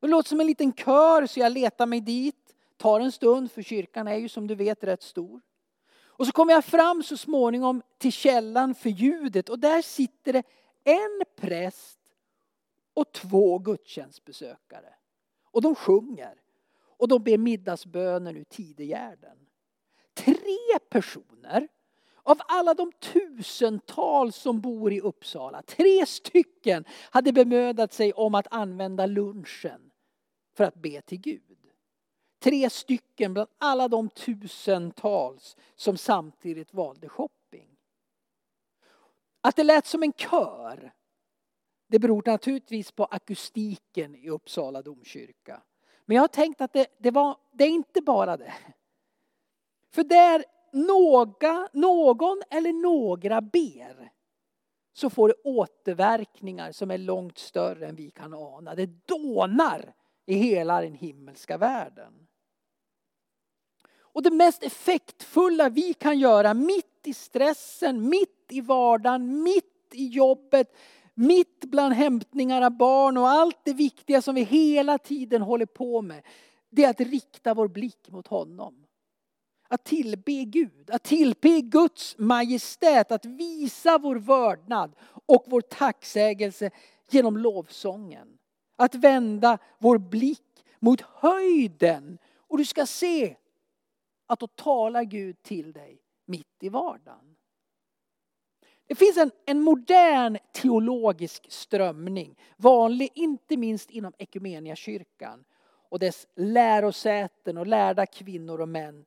Och 0.00 0.08
det 0.08 0.10
låter 0.10 0.28
som 0.28 0.40
en 0.40 0.46
liten 0.46 0.72
kör 0.72 1.26
så 1.26 1.40
jag 1.40 1.52
letar 1.52 1.86
mig 1.86 2.00
dit. 2.00 2.36
Tar 2.76 3.00
en 3.00 3.12
stund 3.12 3.52
för 3.52 3.62
kyrkan 3.62 4.08
är 4.08 4.16
ju 4.16 4.28
som 4.28 4.46
du 4.46 4.54
vet 4.54 4.84
rätt 4.84 5.02
stor. 5.02 5.40
Och 6.06 6.26
så 6.26 6.32
kommer 6.32 6.52
jag 6.52 6.64
fram 6.64 7.02
så 7.02 7.16
småningom 7.16 7.82
till 7.98 8.12
källan 8.12 8.74
för 8.74 8.90
ljudet 8.90 9.48
och 9.48 9.58
där 9.58 9.82
sitter 9.82 10.32
det 10.32 10.42
en 10.84 11.22
präst 11.36 11.98
och 12.96 13.12
två 13.12 13.58
gudstjänstbesökare. 13.58 14.94
Och 15.44 15.62
de 15.62 15.74
sjunger 15.74 16.42
och 16.76 17.08
de 17.08 17.22
ber 17.22 17.38
middagsböner 17.38 18.36
ur 18.36 18.44
tidegärden. 18.44 19.38
Tre 20.14 20.78
personer 20.88 21.68
av 22.22 22.40
alla 22.48 22.74
de 22.74 22.92
tusentals 22.92 24.36
som 24.36 24.60
bor 24.60 24.92
i 24.92 25.00
Uppsala, 25.00 25.62
tre 25.62 26.06
stycken 26.06 26.84
hade 27.10 27.32
bemödat 27.32 27.92
sig 27.92 28.12
om 28.12 28.34
att 28.34 28.46
använda 28.50 29.06
lunchen 29.06 29.90
för 30.54 30.64
att 30.64 30.74
be 30.74 31.00
till 31.00 31.20
Gud. 31.20 31.42
Tre 32.38 32.70
stycken 32.70 33.34
bland 33.34 33.48
alla 33.58 33.88
de 33.88 34.08
tusentals 34.08 35.56
som 35.76 35.96
samtidigt 35.96 36.74
valde 36.74 37.08
shopping. 37.08 37.68
Att 39.40 39.56
det 39.56 39.64
lät 39.64 39.86
som 39.86 40.02
en 40.02 40.12
kör, 40.12 40.92
det 41.86 41.98
beror 41.98 42.22
naturligtvis 42.26 42.92
på 42.92 43.04
akustiken 43.04 44.14
i 44.14 44.28
Uppsala 44.28 44.82
domkyrka. 44.82 45.62
Men 46.04 46.14
jag 46.14 46.22
har 46.22 46.28
tänkt 46.28 46.60
att 46.60 46.72
det, 46.72 46.86
det, 46.98 47.10
var, 47.10 47.36
det 47.52 47.64
är 47.64 47.68
inte 47.68 48.00
bara 48.00 48.36
det. 48.36 48.54
För 49.90 50.04
där 50.04 50.44
några, 50.72 51.68
någon 51.72 52.42
eller 52.50 52.72
några 52.72 53.40
ber 53.40 54.12
så 54.92 55.10
får 55.10 55.28
det 55.28 55.34
återverkningar 55.44 56.72
som 56.72 56.90
är 56.90 56.98
långt 56.98 57.38
större 57.38 57.86
än 57.86 57.96
vi 57.96 58.10
kan 58.10 58.34
ana. 58.34 58.74
Det 58.74 59.06
dånar 59.06 59.94
i 60.26 60.34
hela 60.34 60.80
den 60.80 60.94
himmelska 60.94 61.58
världen. 61.58 62.26
Och 63.98 64.22
det 64.22 64.30
mest 64.30 64.62
effektfulla 64.62 65.68
vi 65.68 65.94
kan 65.94 66.18
göra 66.18 66.54
mitt 66.54 67.00
i 67.04 67.14
stressen, 67.14 68.08
mitt 68.08 68.46
i 68.48 68.60
vardagen, 68.60 69.42
mitt 69.42 69.90
i 69.92 70.06
jobbet, 70.06 70.76
mitt 71.16 71.64
bland 71.64 71.94
hämtningar 71.94 72.62
av 72.62 72.76
barn 72.76 73.16
och 73.16 73.28
allt 73.28 73.58
det 73.64 73.72
viktiga 73.72 74.22
som 74.22 74.34
vi 74.34 74.42
hela 74.42 74.98
tiden 74.98 75.42
håller 75.42 75.66
på 75.66 76.02
med. 76.02 76.22
Det 76.70 76.84
är 76.84 76.90
att 76.90 77.00
rikta 77.00 77.54
vår 77.54 77.68
blick 77.68 78.08
mot 78.08 78.26
honom. 78.26 78.86
Att 79.68 79.84
tillbe 79.84 80.44
Gud, 80.44 80.90
att 80.90 81.02
tillbe 81.02 81.60
Guds 81.60 82.18
majestät, 82.18 83.12
att 83.12 83.24
visa 83.24 83.98
vår 83.98 84.16
vördnad 84.16 84.96
och 85.26 85.44
vår 85.46 85.60
tacksägelse 85.60 86.70
genom 87.10 87.38
lovsången. 87.38 88.38
Att 88.76 88.94
vända 88.94 89.58
vår 89.78 89.98
blick 89.98 90.64
mot 90.78 91.00
höjden 91.00 92.18
och 92.38 92.58
du 92.58 92.64
ska 92.64 92.86
se 92.86 93.36
att 94.26 94.40
då 94.40 94.46
talar 94.46 95.02
Gud 95.02 95.42
till 95.42 95.72
dig 95.72 95.98
mitt 96.26 96.62
i 96.62 96.68
vardagen. 96.68 97.25
Det 98.86 98.94
finns 98.94 99.16
en, 99.16 99.30
en 99.46 99.60
modern 99.60 100.38
teologisk 100.52 101.46
strömning, 101.52 102.38
vanlig 102.56 103.10
inte 103.14 103.56
minst 103.56 103.90
inom 103.90 104.12
kyrkan 104.74 105.44
och 105.88 105.98
dess 105.98 106.26
lärosäten 106.36 107.58
och 107.58 107.66
lärda 107.66 108.06
kvinnor 108.06 108.60
och 108.60 108.68
män 108.68 109.04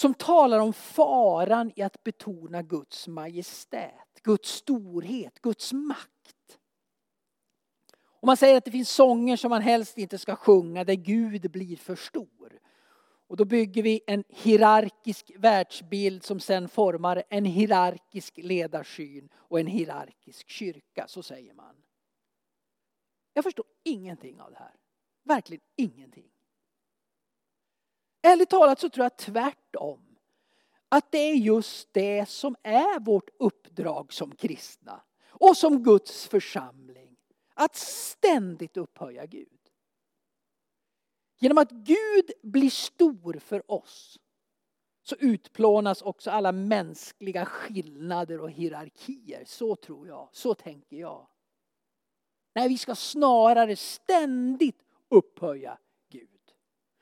som 0.00 0.14
talar 0.14 0.58
om 0.58 0.72
faran 0.72 1.72
i 1.76 1.82
att 1.82 2.02
betona 2.02 2.62
Guds 2.62 3.08
majestät, 3.08 4.20
Guds 4.22 4.50
storhet, 4.50 5.42
Guds 5.42 5.72
makt. 5.72 6.58
Och 8.20 8.26
man 8.26 8.36
säger 8.36 8.56
att 8.56 8.64
det 8.64 8.70
finns 8.70 8.90
sånger 8.90 9.36
som 9.36 9.50
man 9.50 9.62
helst 9.62 9.98
inte 9.98 10.18
ska 10.18 10.36
sjunga 10.36 10.84
där 10.84 10.94
Gud 10.94 11.50
blir 11.50 11.76
för 11.76 11.96
stor. 11.96 12.59
Och 13.30 13.36
då 13.36 13.44
bygger 13.44 13.82
vi 13.82 14.00
en 14.06 14.24
hierarkisk 14.28 15.30
världsbild 15.36 16.24
som 16.24 16.40
sen 16.40 16.68
formar 16.68 17.22
en 17.28 17.44
hierarkisk 17.44 18.36
ledarsyn 18.36 19.28
och 19.34 19.60
en 19.60 19.66
hierarkisk 19.66 20.48
kyrka, 20.48 21.08
så 21.08 21.22
säger 21.22 21.54
man. 21.54 21.76
Jag 23.32 23.44
förstår 23.44 23.64
ingenting 23.82 24.40
av 24.40 24.50
det 24.50 24.58
här. 24.58 24.74
Verkligen 25.22 25.62
ingenting. 25.76 26.30
Ärligt 28.22 28.50
talat 28.50 28.80
så 28.80 28.90
tror 28.90 29.04
jag 29.04 29.16
tvärtom. 29.16 30.16
Att 30.88 31.12
det 31.12 31.18
är 31.18 31.34
just 31.34 31.92
det 31.92 32.28
som 32.28 32.56
är 32.62 33.00
vårt 33.00 33.30
uppdrag 33.38 34.12
som 34.12 34.36
kristna 34.36 35.02
och 35.28 35.56
som 35.56 35.82
Guds 35.82 36.28
församling. 36.28 37.16
Att 37.54 37.76
ständigt 37.76 38.76
upphöja 38.76 39.26
Gud. 39.26 39.59
Genom 41.42 41.58
att 41.58 41.70
Gud 41.70 42.30
blir 42.42 42.70
stor 42.70 43.38
för 43.38 43.70
oss 43.70 44.18
så 45.02 45.16
utplånas 45.18 46.02
också 46.02 46.30
alla 46.30 46.52
mänskliga 46.52 47.44
skillnader 47.44 48.40
och 48.40 48.50
hierarkier. 48.50 49.42
Så 49.46 49.76
tror 49.76 50.08
jag, 50.08 50.28
så 50.32 50.54
tänker 50.54 50.96
jag. 50.96 51.26
Nej, 52.54 52.68
vi 52.68 52.78
ska 52.78 52.94
snarare 52.94 53.76
ständigt 53.76 54.82
upphöja 55.08 55.78
Gud. 56.10 56.28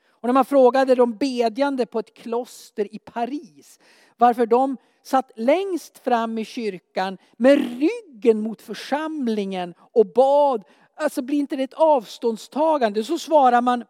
Och 0.07 0.27
när 0.27 0.33
man 0.33 0.45
frågade 0.45 0.95
de 0.95 1.17
bedjande 1.17 1.85
på 1.85 1.99
ett 1.99 2.13
kloster 2.13 2.95
i 2.95 2.99
Paris 2.99 3.79
varför 4.17 4.45
de 4.45 4.77
satt 5.03 5.31
längst 5.35 5.97
fram 5.97 6.37
i 6.37 6.45
kyrkan 6.45 7.17
med 7.37 7.79
ryggen 7.79 8.41
mot 8.41 8.61
församlingen 8.61 9.73
och 9.79 10.13
bad, 10.13 10.63
alltså 10.95 11.21
blir 11.21 11.39
inte 11.39 11.55
det 11.55 11.63
ett 11.63 11.73
avståndstagande? 11.73 13.03
Så 13.03 13.19
svarar 13.19 13.61
man, 13.61 13.83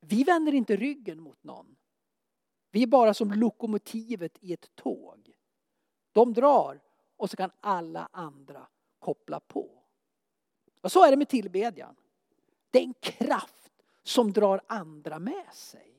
vi 0.00 0.24
vänder 0.24 0.54
inte 0.54 0.76
ryggen 0.76 1.20
mot 1.20 1.44
någon. 1.44 1.76
Vi 2.70 2.82
är 2.82 2.86
bara 2.86 3.14
som 3.14 3.32
lokomotivet 3.32 4.38
i 4.40 4.52
ett 4.52 4.76
tåg. 4.76 5.30
De 6.12 6.32
drar 6.32 6.80
och 7.16 7.30
så 7.30 7.36
kan 7.36 7.50
alla 7.60 8.08
andra 8.12 8.66
koppla 8.98 9.40
på. 9.40 9.70
Och 10.80 10.92
så 10.92 11.04
är 11.04 11.10
det 11.10 11.16
med 11.16 11.28
tillbedjan. 11.28 11.96
Det 12.70 12.78
är 12.78 12.82
en 12.82 12.94
kraft 13.00 13.72
som 14.02 14.32
drar 14.32 14.60
andra 14.66 15.18
med 15.18 15.54
sig. 15.54 15.90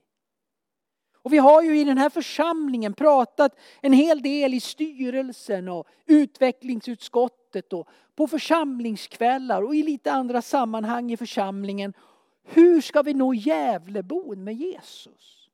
Och 1.24 1.34
vi 1.34 1.38
har 1.38 1.62
ju 1.62 1.80
i 1.80 1.84
den 1.84 1.98
här 1.98 2.10
församlingen 2.10 2.94
pratat 2.94 3.56
en 3.82 3.94
hel 3.94 4.22
del 4.22 4.54
i 4.54 4.60
styrelsen 4.60 5.68
och 5.68 5.88
utvecklingsutskottet 6.06 7.74
och 7.74 7.88
på 8.16 8.28
församlingskvällar 8.28 9.62
och 9.62 9.76
i 9.76 9.84
lite 9.84 10.12
andra 10.12 10.42
sammanhang 10.42 11.12
i 11.12 11.18
församlingen. 11.18 11.94
Hur 12.44 12.82
ska 12.82 13.02
vi 13.02 13.14
nå 13.14 13.34
Gävlebon 13.34 14.44
med 14.44 14.56
Jesus? 14.56 15.50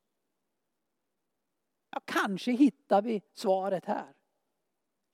Ja, 1.90 2.00
kanske 2.04 2.52
hittar 2.52 3.02
vi 3.02 3.22
svaret 3.34 3.84
här. 3.84 4.14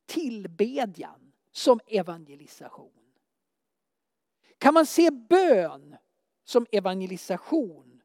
Tillbedjan 0.06 1.32
som 1.52 1.80
evangelisation. 1.86 2.92
Kan 4.58 4.74
man 4.74 4.86
se 4.86 5.10
bön 5.10 5.96
som 6.44 6.66
evangelisation? 6.72 8.02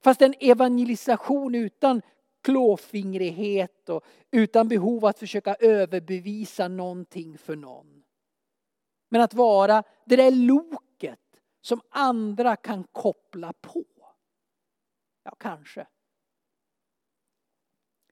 Fast 0.00 0.22
en 0.22 0.34
evangelisation 0.40 1.54
utan 1.54 2.02
klåfingrighet 2.42 3.88
och 3.88 4.04
utan 4.30 4.68
behov 4.68 5.04
att 5.04 5.18
försöka 5.18 5.54
överbevisa 5.54 6.68
någonting 6.68 7.38
för 7.38 7.56
någon. 7.56 8.02
Men 9.08 9.20
att 9.20 9.34
vara 9.34 9.82
det 10.04 10.16
där 10.16 10.30
loket 10.30 10.91
som 11.62 11.80
andra 11.90 12.56
kan 12.56 12.84
koppla 12.84 13.52
på. 13.52 13.84
Ja, 15.24 15.34
kanske. 15.38 15.86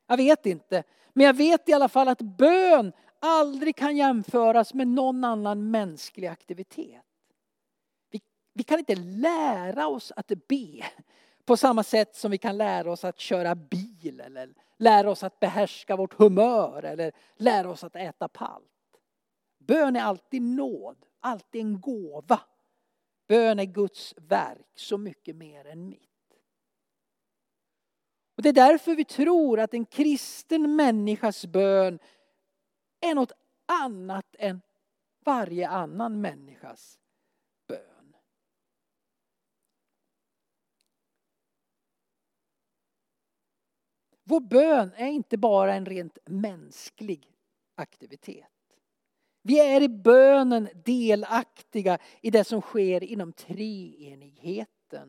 Jag 0.07 0.17
vet 0.17 0.47
inte. 0.47 0.83
Men 1.13 1.27
jag 1.27 1.35
vet 1.35 1.69
i 1.69 1.73
alla 1.73 1.89
fall 1.89 2.09
att 2.09 2.23
bön 2.23 2.93
aldrig 3.21 3.77
kan 3.77 3.97
jämföras 3.97 4.75
med 4.75 4.89
någon 4.89 5.25
annan 5.25 5.71
mänsklig 5.71 6.27
aktivitet. 6.27 7.05
Vi, 8.11 8.21
vi 8.55 8.63
kan 8.63 8.79
inte 8.79 8.95
lära 8.95 9.89
oss 9.89 10.13
att 10.17 10.27
be 10.49 10.85
på 11.45 11.57
samma 11.57 11.83
sätt 11.83 12.17
som 12.17 12.31
vi 12.31 12.39
kan 12.39 12.59
lära 12.59 12.93
oss 12.93 13.05
att 13.05 13.21
köra 13.21 13.55
bil 13.55 14.21
eller 14.21 14.55
lära 14.77 15.11
oss 15.11 15.23
att 15.23 15.41
behärska 15.41 15.97
vårt 15.97 16.15
humör 16.15 16.83
eller 16.83 17.13
lära 17.37 17.71
oss 17.71 17.85
att 17.85 17.97
äta 17.97 18.29
palt. 18.29 18.65
Bön 19.59 19.97
är 19.97 20.03
alltid 20.03 20.43
nåd, 20.43 20.97
alltid 21.21 21.61
en 21.61 21.81
gåva. 21.81 22.41
Bön 23.31 23.59
är 23.59 23.65
Guds 23.65 24.15
verk 24.17 24.67
så 24.75 24.99
mycket 24.99 25.37
mer 25.37 25.67
än 25.67 25.89
mitt. 25.89 26.39
Och 28.37 28.43
det 28.43 28.49
är 28.49 28.53
därför 28.53 28.95
vi 28.95 29.05
tror 29.05 29.61
att 29.61 29.75
en 29.75 29.87
kristen 29.87 30.77
människas 30.77 31.47
bön 31.47 31.99
är 33.01 33.15
något 33.15 33.33
annat 33.67 34.37
än 34.39 34.63
varje 35.25 35.69
annan 35.69 36.21
människas 36.21 37.01
bön. 37.67 38.17
Vår 44.23 44.41
bön 44.41 44.93
är 44.97 45.09
inte 45.09 45.39
bara 45.39 45.75
en 45.75 45.87
rent 45.87 46.19
mänsklig 46.27 47.37
aktivitet. 47.75 48.60
Vi 49.51 49.61
är 49.61 49.83
i 49.83 49.89
bönen 49.89 50.69
delaktiga 50.85 51.99
i 52.23 52.31
det 52.31 52.45
som 52.45 52.61
sker 52.61 53.05
inom 53.05 53.33
treenigheten. 53.33 55.09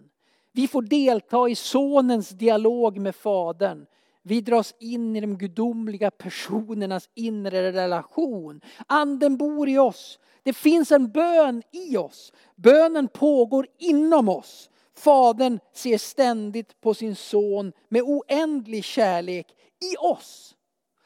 Vi 0.52 0.68
får 0.68 0.82
delta 0.82 1.50
i 1.50 1.56
sonens 1.56 2.30
dialog 2.30 2.98
med 2.98 3.16
fadern. 3.16 3.86
Vi 4.24 4.42
dras 4.42 4.74
in 4.80 5.16
i 5.16 5.22
de 5.22 5.38
gudomliga 5.38 6.12
personernas 6.12 7.10
inre 7.16 7.72
relation. 7.72 8.62
Anden 8.88 9.38
bor 9.38 9.70
i 9.70 9.78
oss. 9.78 10.20
Det 10.44 10.54
finns 10.54 10.92
en 10.92 11.12
bön 11.12 11.64
i 11.72 11.98
oss. 11.98 12.34
Bönen 12.56 13.08
pågår 13.08 13.68
inom 13.80 14.30
oss. 14.30 14.70
Fadern 14.96 15.60
ser 15.74 15.98
ständigt 15.98 16.82
på 16.82 16.94
sin 16.94 17.16
son 17.16 17.74
med 17.90 18.02
oändlig 18.02 18.84
kärlek 18.84 19.48
i 19.94 19.98
oss. 19.98 20.56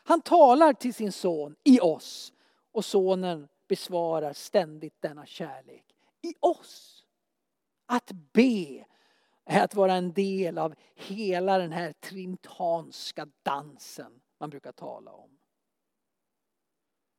Han 0.03 0.21
talar 0.21 0.73
till 0.73 0.93
sin 0.93 1.11
son 1.11 1.55
i 1.63 1.79
oss 1.79 2.31
och 2.75 2.85
sonen 2.85 3.47
besvarar 3.67 4.33
ständigt 4.33 5.01
denna 5.01 5.25
kärlek 5.25 5.95
i 6.21 6.33
oss. 6.39 7.05
Att 7.85 8.11
be 8.11 8.85
är 9.45 9.63
att 9.63 9.75
vara 9.75 9.93
en 9.93 10.13
del 10.13 10.57
av 10.57 10.75
hela 10.95 11.57
den 11.57 11.71
här 11.71 11.93
trintanska 11.93 13.27
dansen 13.43 14.21
man 14.37 14.49
brukar 14.49 14.71
tala 14.71 15.11
om. 15.11 15.29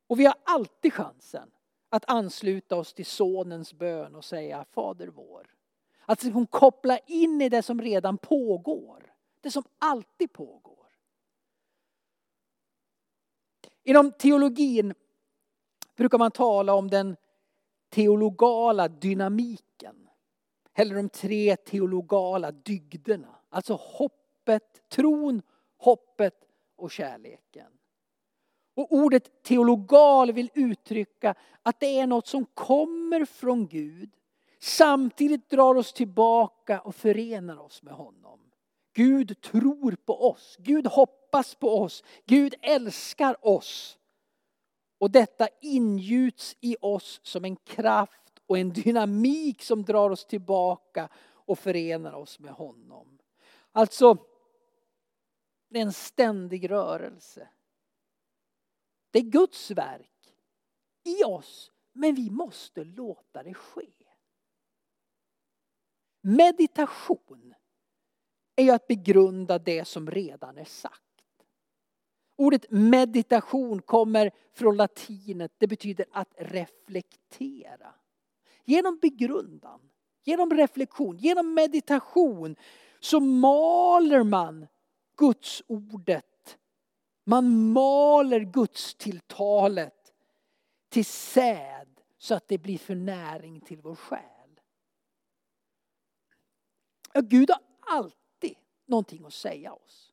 Och 0.07 0.19
vi 0.19 0.25
har 0.25 0.35
alltid 0.43 0.93
chansen 0.93 1.51
att 1.89 2.09
ansluta 2.09 2.75
oss 2.75 2.93
till 2.93 3.05
sonens 3.05 3.73
bön 3.73 4.15
och 4.15 4.25
säga 4.25 4.65
Fader 4.71 5.07
vår. 5.07 5.55
Att 6.05 6.23
liksom 6.23 6.47
koppla 6.47 6.97
in 6.97 7.41
i 7.41 7.49
det 7.49 7.61
som 7.61 7.81
redan 7.81 8.17
pågår. 8.17 9.13
Det 9.41 9.51
som 9.51 9.63
alltid 9.79 10.33
pågår. 10.33 10.87
Inom 13.83 14.11
teologin 14.11 14.93
brukar 15.97 16.17
man 16.17 16.31
tala 16.31 16.73
om 16.73 16.89
den 16.89 17.15
teologala 17.89 18.87
dynamiken. 18.87 20.07
Eller 20.73 20.95
de 20.95 21.09
tre 21.09 21.55
teologala 21.55 22.51
dygderna. 22.51 23.35
Alltså 23.49 23.73
hoppet, 23.73 24.89
tron, 24.89 25.41
hoppet 25.77 26.33
och 26.75 26.91
kärleken. 26.91 27.71
Och 28.75 28.91
ordet 28.91 29.43
teologal 29.43 30.31
vill 30.31 30.49
uttrycka 30.53 31.35
att 31.63 31.79
det 31.79 31.99
är 31.99 32.07
något 32.07 32.27
som 32.27 32.45
kommer 32.45 33.25
från 33.25 33.67
Gud 33.67 34.09
samtidigt 34.59 35.49
drar 35.49 35.75
oss 35.75 35.93
tillbaka 35.93 36.79
och 36.79 36.95
förenar 36.95 37.57
oss 37.57 37.83
med 37.83 37.93
honom. 37.93 38.39
Gud 38.93 39.41
tror 39.41 39.95
på 40.05 40.29
oss, 40.29 40.55
Gud 40.59 40.87
hoppas 40.87 41.55
på 41.55 41.81
oss, 41.81 42.03
Gud 42.25 42.55
älskar 42.61 43.47
oss. 43.47 43.96
Och 44.97 45.11
detta 45.11 45.47
ingjuts 45.61 46.57
i 46.59 46.75
oss 46.81 47.19
som 47.23 47.45
en 47.45 47.55
kraft 47.55 48.41
och 48.45 48.57
en 48.57 48.69
dynamik 48.69 49.63
som 49.63 49.83
drar 49.83 50.09
oss 50.09 50.25
tillbaka 50.25 51.09
och 51.19 51.59
förenar 51.59 52.13
oss 52.13 52.39
med 52.39 52.51
honom. 52.51 53.19
Alltså, 53.71 54.17
det 55.69 55.79
är 55.79 55.83
en 55.83 55.93
ständig 55.93 56.71
rörelse. 56.71 57.49
Det 59.11 59.19
är 59.19 59.23
Guds 59.23 59.71
verk 59.71 60.33
i 61.03 61.23
oss, 61.23 61.71
men 61.93 62.15
vi 62.15 62.29
måste 62.29 62.83
låta 62.83 63.43
det 63.43 63.53
ske. 63.53 63.91
Meditation 66.21 67.53
är 68.55 68.63
ju 68.63 68.71
att 68.71 68.87
begrunda 68.87 69.59
det 69.59 69.85
som 69.85 70.11
redan 70.11 70.57
är 70.57 70.65
sagt. 70.65 71.16
Ordet 72.39 72.71
meditation 72.71 73.81
kommer 73.81 74.31
från 74.53 74.77
latinet. 74.77 75.51
Det 75.57 75.67
betyder 75.67 76.05
att 76.11 76.33
reflektera. 76.37 77.93
Genom 78.65 78.99
begrundan, 79.01 79.79
genom 80.23 80.51
reflektion, 80.51 81.17
genom 81.17 81.53
meditation 81.53 82.55
så 82.99 83.19
maler 83.19 84.23
man 84.23 84.67
Guds 85.15 85.63
ordet. 85.67 86.57
Man 87.23 87.71
maler 87.71 88.39
Guds 88.39 88.95
tilltalet 88.95 90.13
till 90.89 91.05
säd 91.05 92.01
så 92.17 92.35
att 92.35 92.47
det 92.47 92.57
blir 92.57 92.77
för 92.77 92.95
näring 92.95 93.61
till 93.61 93.81
vår 93.81 93.95
själ. 93.95 94.59
Ja, 97.13 97.21
Gud 97.21 97.49
har 97.49 97.59
alltid 97.97 98.55
någonting 98.85 99.25
att 99.25 99.33
säga 99.33 99.73
oss. 99.73 100.06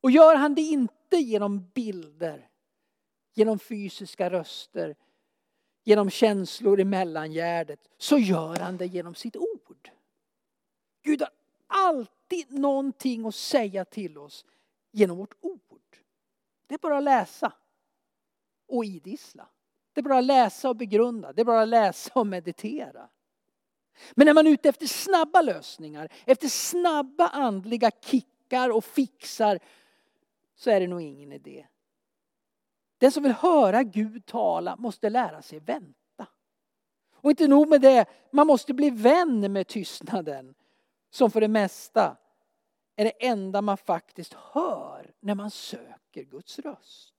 Och 0.00 0.10
gör 0.10 0.34
han 0.34 0.54
det 0.54 0.60
inte 0.60 1.16
genom 1.16 1.70
bilder, 1.74 2.48
genom 3.34 3.58
fysiska 3.58 4.30
röster, 4.30 4.96
genom 5.84 6.10
känslor 6.10 6.80
i 6.80 6.84
mellangärdet, 6.84 7.80
så 7.98 8.18
gör 8.18 8.56
han 8.56 8.76
det 8.76 8.86
genom 8.86 9.14
sitt 9.14 9.36
ord. 9.36 9.90
Gud 11.02 11.20
har 11.20 11.30
alltid 11.66 12.52
någonting 12.52 13.26
att 13.26 13.34
säga 13.34 13.84
till 13.84 14.18
oss 14.18 14.44
genom 14.90 15.18
vårt 15.18 15.34
ord. 15.40 15.60
Det 16.66 16.74
är 16.74 16.78
bara 16.78 16.98
att 16.98 17.04
läsa 17.04 17.52
och 18.68 18.84
idissla. 18.84 19.48
Det 19.92 20.00
är 20.00 20.02
bara 20.02 20.18
att 20.18 20.24
läsa 20.24 20.68
och 20.68 20.76
begrunda. 20.76 21.32
Det 21.32 21.40
är 21.40 21.44
bara 21.44 21.62
att 21.62 21.68
läsa 21.68 22.12
och 22.14 22.26
meditera. 22.26 23.08
Men 24.14 24.26
när 24.26 24.34
man 24.34 24.46
är 24.46 24.50
ute 24.50 24.68
efter 24.68 24.86
snabba 24.86 25.42
lösningar, 25.42 26.12
efter 26.26 26.48
snabba 26.48 27.28
andliga 27.28 27.90
kickar 27.90 28.70
och 28.70 28.84
fixar, 28.84 29.58
så 30.60 30.70
är 30.70 30.80
det 30.80 30.86
nog 30.86 31.02
ingen 31.02 31.32
idé. 31.32 31.66
Den 32.98 33.12
som 33.12 33.22
vill 33.22 33.32
höra 33.32 33.82
Gud 33.82 34.26
tala 34.26 34.76
måste 34.76 35.10
lära 35.10 35.42
sig 35.42 35.60
vänta. 35.60 36.26
Och 37.14 37.30
inte 37.30 37.48
nog 37.48 37.68
med 37.68 37.80
det, 37.80 38.06
man 38.30 38.46
måste 38.46 38.74
bli 38.74 38.90
vän 38.90 39.52
med 39.52 39.66
tystnaden. 39.66 40.54
Som 41.10 41.30
för 41.30 41.40
det 41.40 41.48
mesta 41.48 42.16
är 42.96 43.04
det 43.04 43.26
enda 43.26 43.62
man 43.62 43.76
faktiskt 43.76 44.34
hör 44.34 45.14
när 45.20 45.34
man 45.34 45.50
söker 45.50 46.22
Guds 46.22 46.58
röst. 46.58 47.14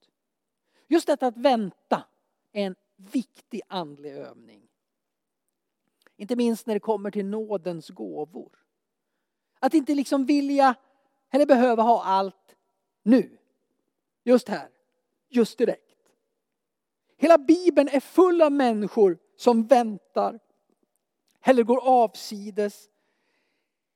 Just 0.88 1.08
detta 1.08 1.28
att 1.28 1.38
vänta 1.38 2.04
är 2.52 2.66
en 2.66 2.76
viktig 2.96 3.62
andlig 3.68 4.12
övning. 4.12 4.68
Inte 6.16 6.36
minst 6.36 6.68
när 6.68 6.74
det 6.74 6.80
kommer 6.80 7.12
till 7.12 7.26
nådens 7.26 7.90
gåvor. 7.90 8.66
Att 9.60 9.74
inte 9.74 9.96
liksom 9.96 10.26
vilja 10.26 10.76
eller 11.30 11.46
behöva 11.46 11.84
ha 11.84 12.04
allt 12.04 12.56
nu. 13.04 13.38
Just 14.24 14.50
här. 14.50 14.70
Just 15.30 15.58
direkt. 15.58 15.98
Hela 17.18 17.38
bibeln 17.38 17.90
är 17.92 18.00
full 18.00 18.42
av 18.42 18.52
människor 18.52 19.18
som 19.36 19.68
väntar. 19.68 20.40
Eller 21.42 21.64
går 21.64 21.80
avsides. 21.84 22.90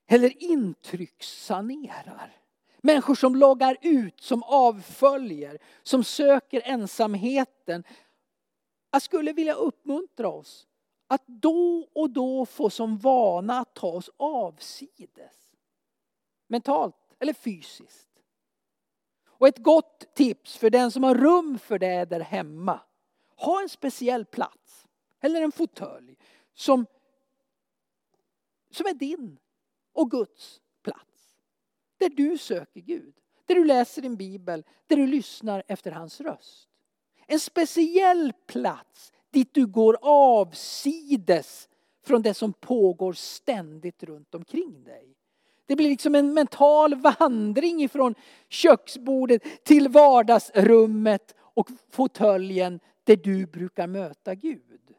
Eller 0.08 0.44
intryckssanerar. 0.44 2.42
Människor 2.82 3.16
som 3.16 3.36
loggar 3.36 3.78
ut, 3.82 4.22
som 4.22 4.44
avföljer, 4.44 5.58
som 5.84 6.04
söker 6.04 6.62
ensamheten. 6.66 7.84
Jag 8.92 9.02
skulle 9.02 9.34
vilja 9.34 9.54
uppmuntra 9.54 10.28
oss 10.28 10.68
att 11.08 11.28
då 11.28 11.90
och 11.94 12.10
då 12.10 12.46
få 12.46 12.70
som 12.70 12.98
vana 12.98 13.60
att 13.60 13.74
ta 13.74 13.88
oss 13.88 14.10
avsides. 14.18 15.54
Mentalt 16.48 16.96
eller 17.20 17.34
fysiskt. 17.34 18.15
Och 19.38 19.48
ett 19.48 19.58
gott 19.58 20.16
tips 20.16 20.58
för 20.58 20.70
den 20.70 20.92
som 20.92 21.04
har 21.04 21.16
rum 21.16 21.60
för 21.60 21.80
det 21.80 22.06
där 22.06 22.20
hemma. 22.20 22.82
Ha 23.36 23.62
en 23.62 23.70
speciell 23.70 24.26
plats 24.26 24.88
eller 25.22 25.42
en 25.42 25.52
fåtölj 25.52 26.18
som, 26.54 26.86
som 28.72 28.86
är 28.86 28.94
din 28.94 29.40
och 29.94 30.12
Guds 30.12 30.62
plats. 30.84 31.38
Där 31.98 32.10
du 32.10 32.38
söker 32.38 32.82
Gud, 32.82 33.16
där 33.46 33.56
du 33.56 33.66
läser 33.66 34.02
din 34.02 34.16
bibel, 34.16 34.66
där 34.88 34.96
du 34.96 35.08
lyssnar 35.08 35.64
efter 35.68 35.92
hans 35.92 36.22
röst. 36.22 36.70
En 37.28 37.40
speciell 37.40 38.34
plats 38.46 39.12
dit 39.30 39.54
du 39.54 39.68
går 39.68 39.98
avsides 40.02 41.70
från 42.06 42.22
det 42.22 42.34
som 42.34 42.54
pågår 42.54 43.14
ständigt 43.14 44.04
runt 44.04 44.36
omkring 44.36 44.84
dig. 44.84 45.16
Det 45.66 45.76
blir 45.76 45.90
liksom 45.90 46.16
en 46.16 46.34
mental 46.34 46.96
vandring 46.96 47.84
ifrån 47.84 48.16
köksbordet 48.50 49.64
till 49.64 49.90
vardagsrummet 49.90 51.36
och 51.40 51.70
fåtöljen 51.90 52.80
där 53.04 53.16
du 53.16 53.46
brukar 53.46 53.88
möta 53.88 54.36
Gud. 54.36 54.96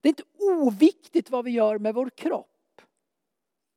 Det 0.00 0.08
är 0.08 0.10
inte 0.10 0.24
oviktigt 0.38 1.30
vad 1.30 1.44
vi 1.44 1.50
gör 1.50 1.78
med 1.78 1.94
vår 1.94 2.10
kropp. 2.10 2.80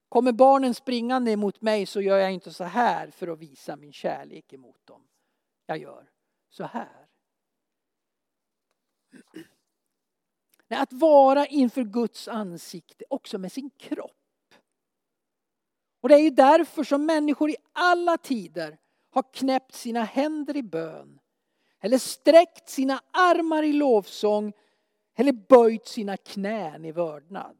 Kommer 0.10 0.32
barnen 0.32 0.74
springande 0.74 1.32
emot 1.32 1.62
mig 1.62 1.86
så 1.86 2.02
gör 2.02 2.18
jag 2.18 2.34
inte 2.34 2.54
så 2.54 2.64
här 2.64 3.12
för 3.12 3.28
att 3.28 3.40
visa 3.40 3.76
min 3.76 3.94
kärlek 3.94 4.54
emot 4.54 4.88
dem. 4.88 5.08
Jag 5.66 5.78
gör 5.78 6.10
så 6.50 6.64
här. 6.64 7.08
Att 10.70 10.94
vara 10.94 11.46
inför 11.46 11.84
Guds 11.84 12.28
ansikte 12.28 13.06
också 13.10 13.38
med 13.38 13.52
sin 13.52 13.70
kropp. 13.70 14.21
Och 16.02 16.10
det 16.10 16.16
är 16.16 16.20
ju 16.20 16.30
därför 16.30 16.84
som 16.84 17.06
människor 17.06 17.50
i 17.50 17.56
alla 17.74 18.18
tider 18.18 18.78
har 19.10 19.34
knäppt 19.34 19.76
sina 19.76 20.04
händer 20.04 20.58
i 20.58 20.64
bön. 20.64 21.20
Eller 21.80 21.98
sträckt 21.98 22.70
sina 22.70 23.02
armar 23.12 23.64
i 23.64 23.74
lovsång. 23.74 24.54
Eller 25.16 25.32
böjt 25.32 25.88
sina 25.88 26.18
knän 26.18 26.86
i 26.86 26.92
vördnad. 26.92 27.58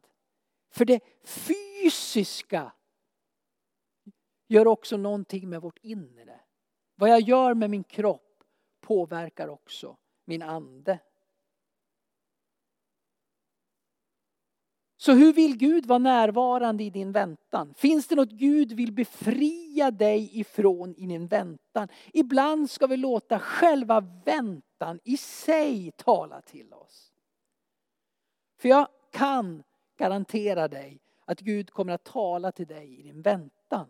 För 0.70 0.84
det 0.84 1.00
fysiska 1.24 2.72
gör 4.48 4.66
också 4.66 4.96
någonting 4.96 5.48
med 5.48 5.60
vårt 5.60 5.78
inre. 5.82 6.40
Vad 6.94 7.10
jag 7.10 7.20
gör 7.20 7.54
med 7.54 7.70
min 7.70 7.84
kropp 7.84 8.44
påverkar 8.80 9.48
också 9.48 9.96
min 10.24 10.42
ande. 10.42 10.98
Så 15.02 15.12
hur 15.12 15.32
vill 15.32 15.56
Gud 15.56 15.86
vara 15.86 15.98
närvarande 15.98 16.84
i 16.84 16.90
din 16.90 17.12
väntan? 17.12 17.74
Finns 17.74 18.06
det 18.06 18.14
något 18.14 18.30
Gud 18.30 18.72
vill 18.72 18.92
befria 18.92 19.90
dig 19.90 20.40
ifrån 20.40 20.94
i 20.96 21.06
din 21.06 21.26
väntan? 21.26 21.88
Ibland 22.12 22.70
ska 22.70 22.86
vi 22.86 22.96
låta 22.96 23.38
själva 23.38 24.00
väntan 24.24 25.00
i 25.04 25.16
sig 25.16 25.92
tala 25.96 26.40
till 26.42 26.72
oss. 26.72 27.12
För 28.58 28.68
jag 28.68 28.88
kan 29.10 29.62
garantera 29.98 30.68
dig 30.68 31.00
att 31.24 31.40
Gud 31.40 31.70
kommer 31.70 31.92
att 31.92 32.04
tala 32.04 32.52
till 32.52 32.66
dig 32.66 32.98
i 32.98 33.02
din 33.02 33.22
väntan. 33.22 33.86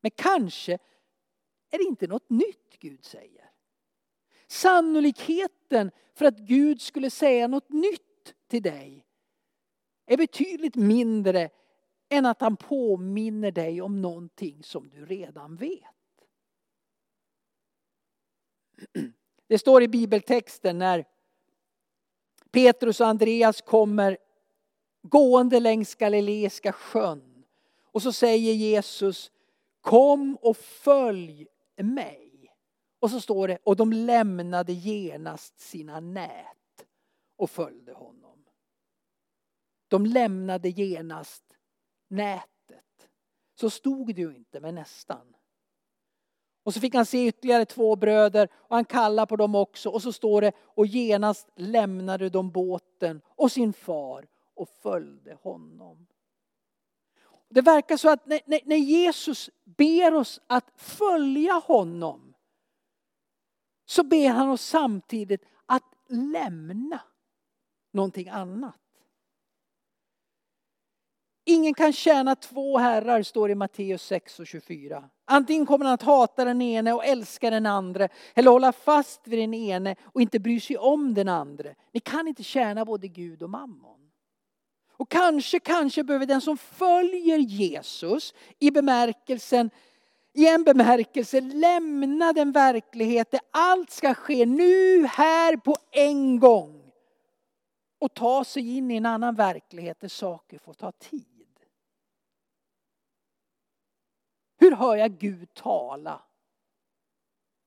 Men 0.00 0.10
kanske 0.10 0.72
är 1.70 1.78
det 1.78 1.84
inte 1.84 2.06
något 2.06 2.30
nytt 2.30 2.78
Gud 2.78 3.04
säger. 3.04 3.50
Sannolikheten 4.46 5.90
för 6.14 6.24
att 6.24 6.38
Gud 6.38 6.80
skulle 6.80 7.10
säga 7.10 7.48
något 7.48 7.68
nytt 7.68 8.34
till 8.48 8.62
dig 8.62 9.06
är 10.12 10.16
betydligt 10.16 10.76
mindre 10.76 11.50
än 12.08 12.26
att 12.26 12.40
han 12.40 12.56
påminner 12.56 13.50
dig 13.50 13.82
om 13.82 14.02
någonting 14.02 14.62
som 14.62 14.88
du 14.88 15.06
redan 15.06 15.56
vet. 15.56 15.84
Det 19.46 19.58
står 19.58 19.82
i 19.82 19.88
bibeltexten 19.88 20.78
när 20.78 21.04
Petrus 22.50 23.00
och 23.00 23.06
Andreas 23.06 23.60
kommer 23.60 24.18
gående 25.02 25.60
längs 25.60 25.94
Galileiska 25.94 26.72
sjön. 26.72 27.44
Och 27.84 28.02
så 28.02 28.12
säger 28.12 28.54
Jesus 28.54 29.32
Kom 29.80 30.36
och 30.42 30.56
följ 30.56 31.46
mig. 31.76 32.54
Och 33.00 33.10
så 33.10 33.20
står 33.20 33.48
det, 33.48 33.58
och 33.64 33.76
de 33.76 33.92
lämnade 33.92 34.72
genast 34.72 35.60
sina 35.60 36.00
nät 36.00 36.86
och 37.36 37.50
följde 37.50 37.92
honom. 37.92 38.19
De 39.90 40.06
lämnade 40.06 40.68
genast 40.68 41.44
nätet. 42.08 43.08
Så 43.54 43.70
stod 43.70 44.14
det 44.14 44.20
ju 44.20 44.34
inte, 44.34 44.60
men 44.60 44.74
nästan. 44.74 45.36
Och 46.62 46.74
så 46.74 46.80
fick 46.80 46.94
han 46.94 47.06
se 47.06 47.26
ytterligare 47.26 47.64
två 47.64 47.96
bröder 47.96 48.48
och 48.54 48.76
han 48.76 48.84
kallade 48.84 49.26
på 49.26 49.36
dem 49.36 49.54
också. 49.54 49.88
Och 49.88 50.02
så 50.02 50.12
står 50.12 50.40
det, 50.40 50.52
och 50.58 50.86
genast 50.86 51.48
lämnade 51.56 52.28
de 52.28 52.50
båten 52.50 53.20
och 53.26 53.52
sin 53.52 53.72
far 53.72 54.26
och 54.54 54.68
följde 54.68 55.38
honom. 55.42 56.06
Det 57.48 57.60
verkar 57.60 57.96
så 57.96 58.10
att 58.10 58.26
när, 58.26 58.76
Jesus 58.76 59.50
ber 59.64 60.14
oss 60.14 60.40
att 60.46 60.72
följa 60.76 61.52
honom 61.52 62.34
så 63.84 64.02
ber 64.02 64.28
han 64.28 64.48
oss 64.48 64.62
samtidigt 64.62 65.44
att 65.66 65.94
lämna 66.08 67.00
någonting 67.90 68.28
annat. 68.28 68.89
Ingen 71.50 71.74
kan 71.74 71.92
tjäna 71.92 72.36
två 72.36 72.78
herrar, 72.78 73.22
står 73.22 73.48
det 73.48 73.52
i 73.52 73.54
Matteus 73.54 74.02
6 74.02 74.40
och 74.40 74.46
24. 74.46 75.04
Antingen 75.24 75.66
kommer 75.66 75.84
han 75.84 75.94
att 75.94 76.02
hata 76.02 76.44
den 76.44 76.62
ene 76.62 76.92
och 76.92 77.04
älska 77.04 77.50
den 77.50 77.66
andra, 77.66 78.08
eller 78.34 78.50
hålla 78.50 78.72
fast 78.72 79.20
vid 79.28 79.38
den 79.38 79.54
ene 79.54 79.96
och 80.04 80.20
inte 80.20 80.38
bry 80.38 80.60
sig 80.60 80.78
om 80.78 81.14
den 81.14 81.28
andra. 81.28 81.68
Ni 81.92 82.00
kan 82.00 82.28
inte 82.28 82.42
tjäna 82.42 82.84
både 82.84 83.08
Gud 83.08 83.42
och 83.42 83.50
mammon. 83.50 84.00
Och 84.96 85.08
kanske, 85.08 85.60
kanske 85.60 86.04
behöver 86.04 86.26
den 86.26 86.40
som 86.40 86.56
följer 86.58 87.38
Jesus 87.38 88.34
i 88.58 88.70
bemärkelsen 88.70 89.70
i 90.34 90.48
en 90.48 90.64
bemärkelse 90.64 91.40
lämna 91.40 92.32
den 92.32 92.52
verklighet 92.52 93.30
där 93.30 93.40
allt 93.50 93.90
ska 93.90 94.14
ske 94.14 94.46
nu, 94.46 95.06
här, 95.06 95.56
på 95.56 95.76
en 95.90 96.40
gång. 96.40 96.92
Och 97.98 98.14
ta 98.14 98.44
sig 98.44 98.76
in 98.76 98.90
i 98.90 98.96
en 98.96 99.06
annan 99.06 99.34
verklighet 99.34 100.00
där 100.00 100.08
saker 100.08 100.58
får 100.58 100.74
ta 100.74 100.92
tid. 100.92 101.29
Hur 104.60 104.72
hör 104.72 104.96
jag 104.96 105.18
Gud 105.18 105.54
tala? 105.54 106.22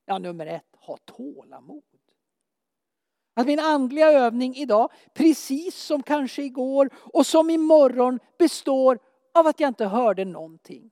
Ja, 0.06 0.18
nummer 0.18 0.46
ett, 0.46 0.76
ha 0.76 0.98
tålamod. 0.98 1.84
Att 3.34 3.48
min 3.48 3.60
andliga 3.60 4.12
övning 4.12 4.56
idag, 4.56 4.92
precis 5.14 5.76
som 5.76 6.04
kanske 6.04 6.44
igår 6.44 6.90
och 6.96 7.26
som 7.26 7.50
imorgon, 7.50 8.20
består 8.38 9.00
av 9.34 9.48
att 9.48 9.60
jag 9.60 9.68
inte 9.68 9.86
hörde 9.86 10.26
någonting. 10.26 10.92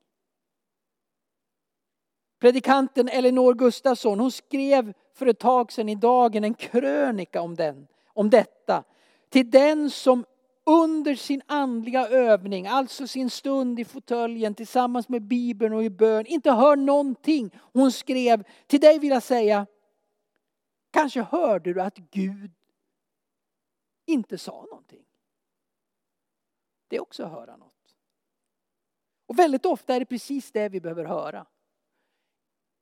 Predikanten 2.39 3.09
Elinor 3.09 3.53
Gustafsson 3.53 4.19
hon 4.19 4.31
skrev 4.31 4.93
för 5.13 5.25
ett 5.25 5.39
tag 5.39 5.71
sedan 5.71 5.89
i 5.89 5.95
Dagen 5.95 6.43
en 6.43 6.53
krönika 6.53 7.41
om, 7.41 7.55
den, 7.55 7.87
om 8.05 8.29
detta. 8.29 8.83
Till 9.29 9.51
den 9.51 9.89
som 9.89 10.25
under 10.63 11.15
sin 11.15 11.41
andliga 11.45 12.07
övning, 12.07 12.67
alltså 12.67 13.07
sin 13.07 13.29
stund 13.29 13.79
i 13.79 13.85
fåtöljen 13.85 14.55
tillsammans 14.55 15.09
med 15.09 15.21
Bibeln 15.21 15.73
och 15.73 15.83
i 15.83 15.89
bön, 15.89 16.25
inte 16.25 16.51
hör 16.51 16.75
någonting. 16.75 17.59
Hon 17.73 17.91
skrev, 17.91 18.43
till 18.67 18.79
dig 18.79 18.99
vill 18.99 19.09
jag 19.09 19.23
säga, 19.23 19.67
kanske 20.91 21.21
hörde 21.21 21.73
du 21.73 21.81
att 21.81 21.97
Gud 21.97 22.51
inte 24.05 24.37
sa 24.37 24.65
någonting. 24.69 25.05
Det 26.87 26.95
är 26.95 27.01
också 27.01 27.23
att 27.23 27.31
höra 27.31 27.57
något. 27.57 27.95
Och 29.25 29.39
väldigt 29.39 29.65
ofta 29.65 29.95
är 29.95 29.99
det 29.99 30.05
precis 30.05 30.51
det 30.51 30.69
vi 30.69 30.81
behöver 30.81 31.05
höra. 31.05 31.45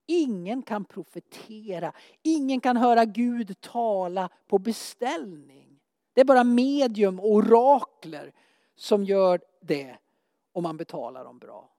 Ingen 0.05 0.61
kan 0.61 0.85
profetera, 0.85 1.93
ingen 2.21 2.61
kan 2.61 2.77
höra 2.77 3.05
Gud 3.05 3.61
tala 3.61 4.29
på 4.47 4.57
beställning. 4.59 5.68
Det 6.19 6.23
är 6.23 6.25
bara 6.25 6.43
medium 6.43 7.19
och 7.19 7.31
orakler 7.31 8.33
som 8.75 9.03
gör 9.03 9.41
det 9.61 9.97
om 10.51 10.63
man 10.63 10.77
betalar 10.77 11.23
dem 11.23 11.39
bra. 11.39 11.69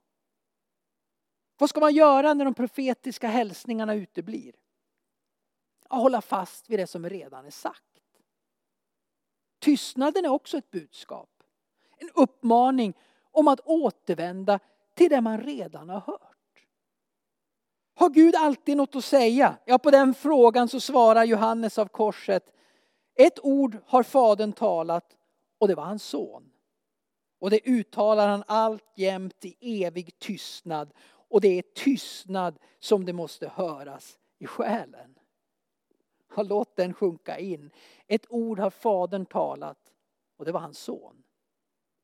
Vad 1.59 1.71
ska 1.71 1.81
man 1.81 1.95
göra 1.95 2.35
när 2.35 2.45
de 2.45 2.55
profetiska 2.55 3.29
hälsningarna 3.29 3.95
uteblir? 3.95 4.55
Att 5.89 6.01
hålla 6.01 6.21
fast 6.21 6.71
vid 6.71 6.79
det 6.79 6.87
som 6.87 7.09
redan 7.09 7.47
är 7.47 7.51
sagt. 7.51 8.01
Tystnaden 9.59 10.25
är 10.25 10.29
också 10.29 10.59
ett 10.59 10.71
budskap. 10.71 11.43
En 11.97 12.11
uppmaning 12.15 12.95
om 13.31 13.49
att 13.49 13.61
återvända 13.61 14.59
till 14.95 15.11
det 15.11 15.21
man 15.21 15.41
redan 15.41 15.89
har 15.89 16.01
hört. 16.01 16.67
Har 17.95 18.11
Gud 18.11 18.35
alltid 18.35 18.77
något 18.77 18.97
att 18.97 19.05
säga? 19.05 19.57
Ja, 19.65 19.79
på 19.79 19.91
den 19.91 20.15
frågan 20.15 20.69
så 20.69 20.81
svarar 20.81 21.25
Johannes 21.25 21.79
av 21.79 21.87
korset. 21.87 22.53
Ett 23.21 23.45
ord 23.45 23.79
har 23.87 24.03
Fadern 24.03 24.53
talat 24.53 25.17
och 25.59 25.69
det 25.69 25.75
var 25.75 25.85
hans 25.85 26.05
son. 26.05 26.53
Och 27.39 27.51
det 27.51 27.69
uttalar 27.69 28.29
han 28.29 28.45
alltjämt 28.47 29.45
i 29.45 29.85
evig 29.85 30.19
tystnad. 30.19 30.93
Och 31.07 31.41
det 31.41 31.49
är 31.49 31.63
tystnad 31.63 32.59
som 32.79 33.05
det 33.05 33.13
måste 33.13 33.49
höras 33.49 34.19
i 34.39 34.47
själen. 34.47 35.19
Låt 36.37 36.77
den 36.77 36.95
sjunka 36.95 37.39
in. 37.39 37.71
Ett 38.07 38.27
ord 38.29 38.59
har 38.59 38.71
Fadern 38.71 39.27
talat 39.27 39.93
och 40.37 40.45
det 40.45 40.53
var 40.53 40.61
hans 40.61 40.79
son. 40.79 41.23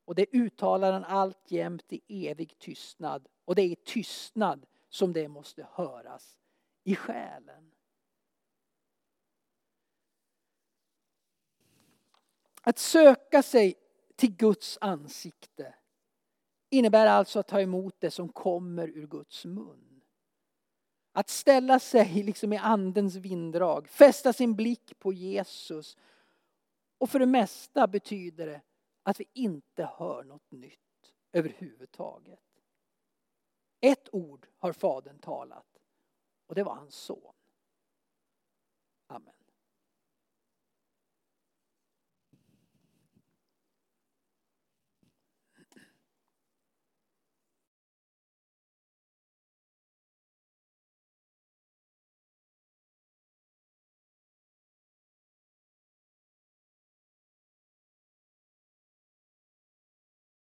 Och 0.05 0.15
det 0.15 0.35
uttalar 0.35 0.93
han 0.93 1.05
alltjämt 1.05 1.93
i 1.93 2.29
evig 2.29 2.59
tystnad. 2.59 3.29
Och 3.45 3.55
det 3.55 3.63
är 3.63 3.71
i 3.71 3.77
tystnad 3.77 4.67
som 4.89 5.13
det 5.13 5.29
måste 5.29 5.67
höras 5.73 6.37
i 6.85 6.97
själen. 6.97 7.73
Att 12.69 12.79
söka 12.79 13.43
sig 13.43 13.75
till 14.17 14.37
Guds 14.37 14.79
ansikte 14.81 15.75
innebär 16.71 17.07
alltså 17.07 17.39
att 17.39 17.49
ta 17.49 17.61
emot 17.61 17.95
det 17.99 18.11
som 18.11 18.29
kommer 18.29 18.89
ur 18.89 19.07
Guds 19.07 19.45
mun. 19.45 20.03
Att 21.13 21.29
ställa 21.29 21.79
sig 21.79 22.23
liksom 22.23 22.53
i 22.53 22.57
andens 22.57 23.15
vinddrag, 23.15 23.89
fästa 23.89 24.33
sin 24.33 24.57
blick 24.57 24.99
på 24.99 25.13
Jesus. 25.13 25.97
Och 26.99 27.11
för 27.11 27.19
det 27.19 27.27
mesta 27.27 27.87
betyder 27.87 28.47
det 28.47 28.63
att 29.03 29.21
vi 29.21 29.25
inte 29.33 29.85
hör 29.99 30.25
något 30.25 30.51
nytt 30.51 31.15
överhuvudtaget. 31.33 32.41
Ett 33.81 34.09
ord 34.13 34.47
har 34.59 34.73
Fadern 34.73 35.19
talat 35.19 35.79
och 36.47 36.55
det 36.55 36.63
var 36.63 36.75
hans 36.75 36.95
son. 36.95 37.35
Amen. 39.07 39.36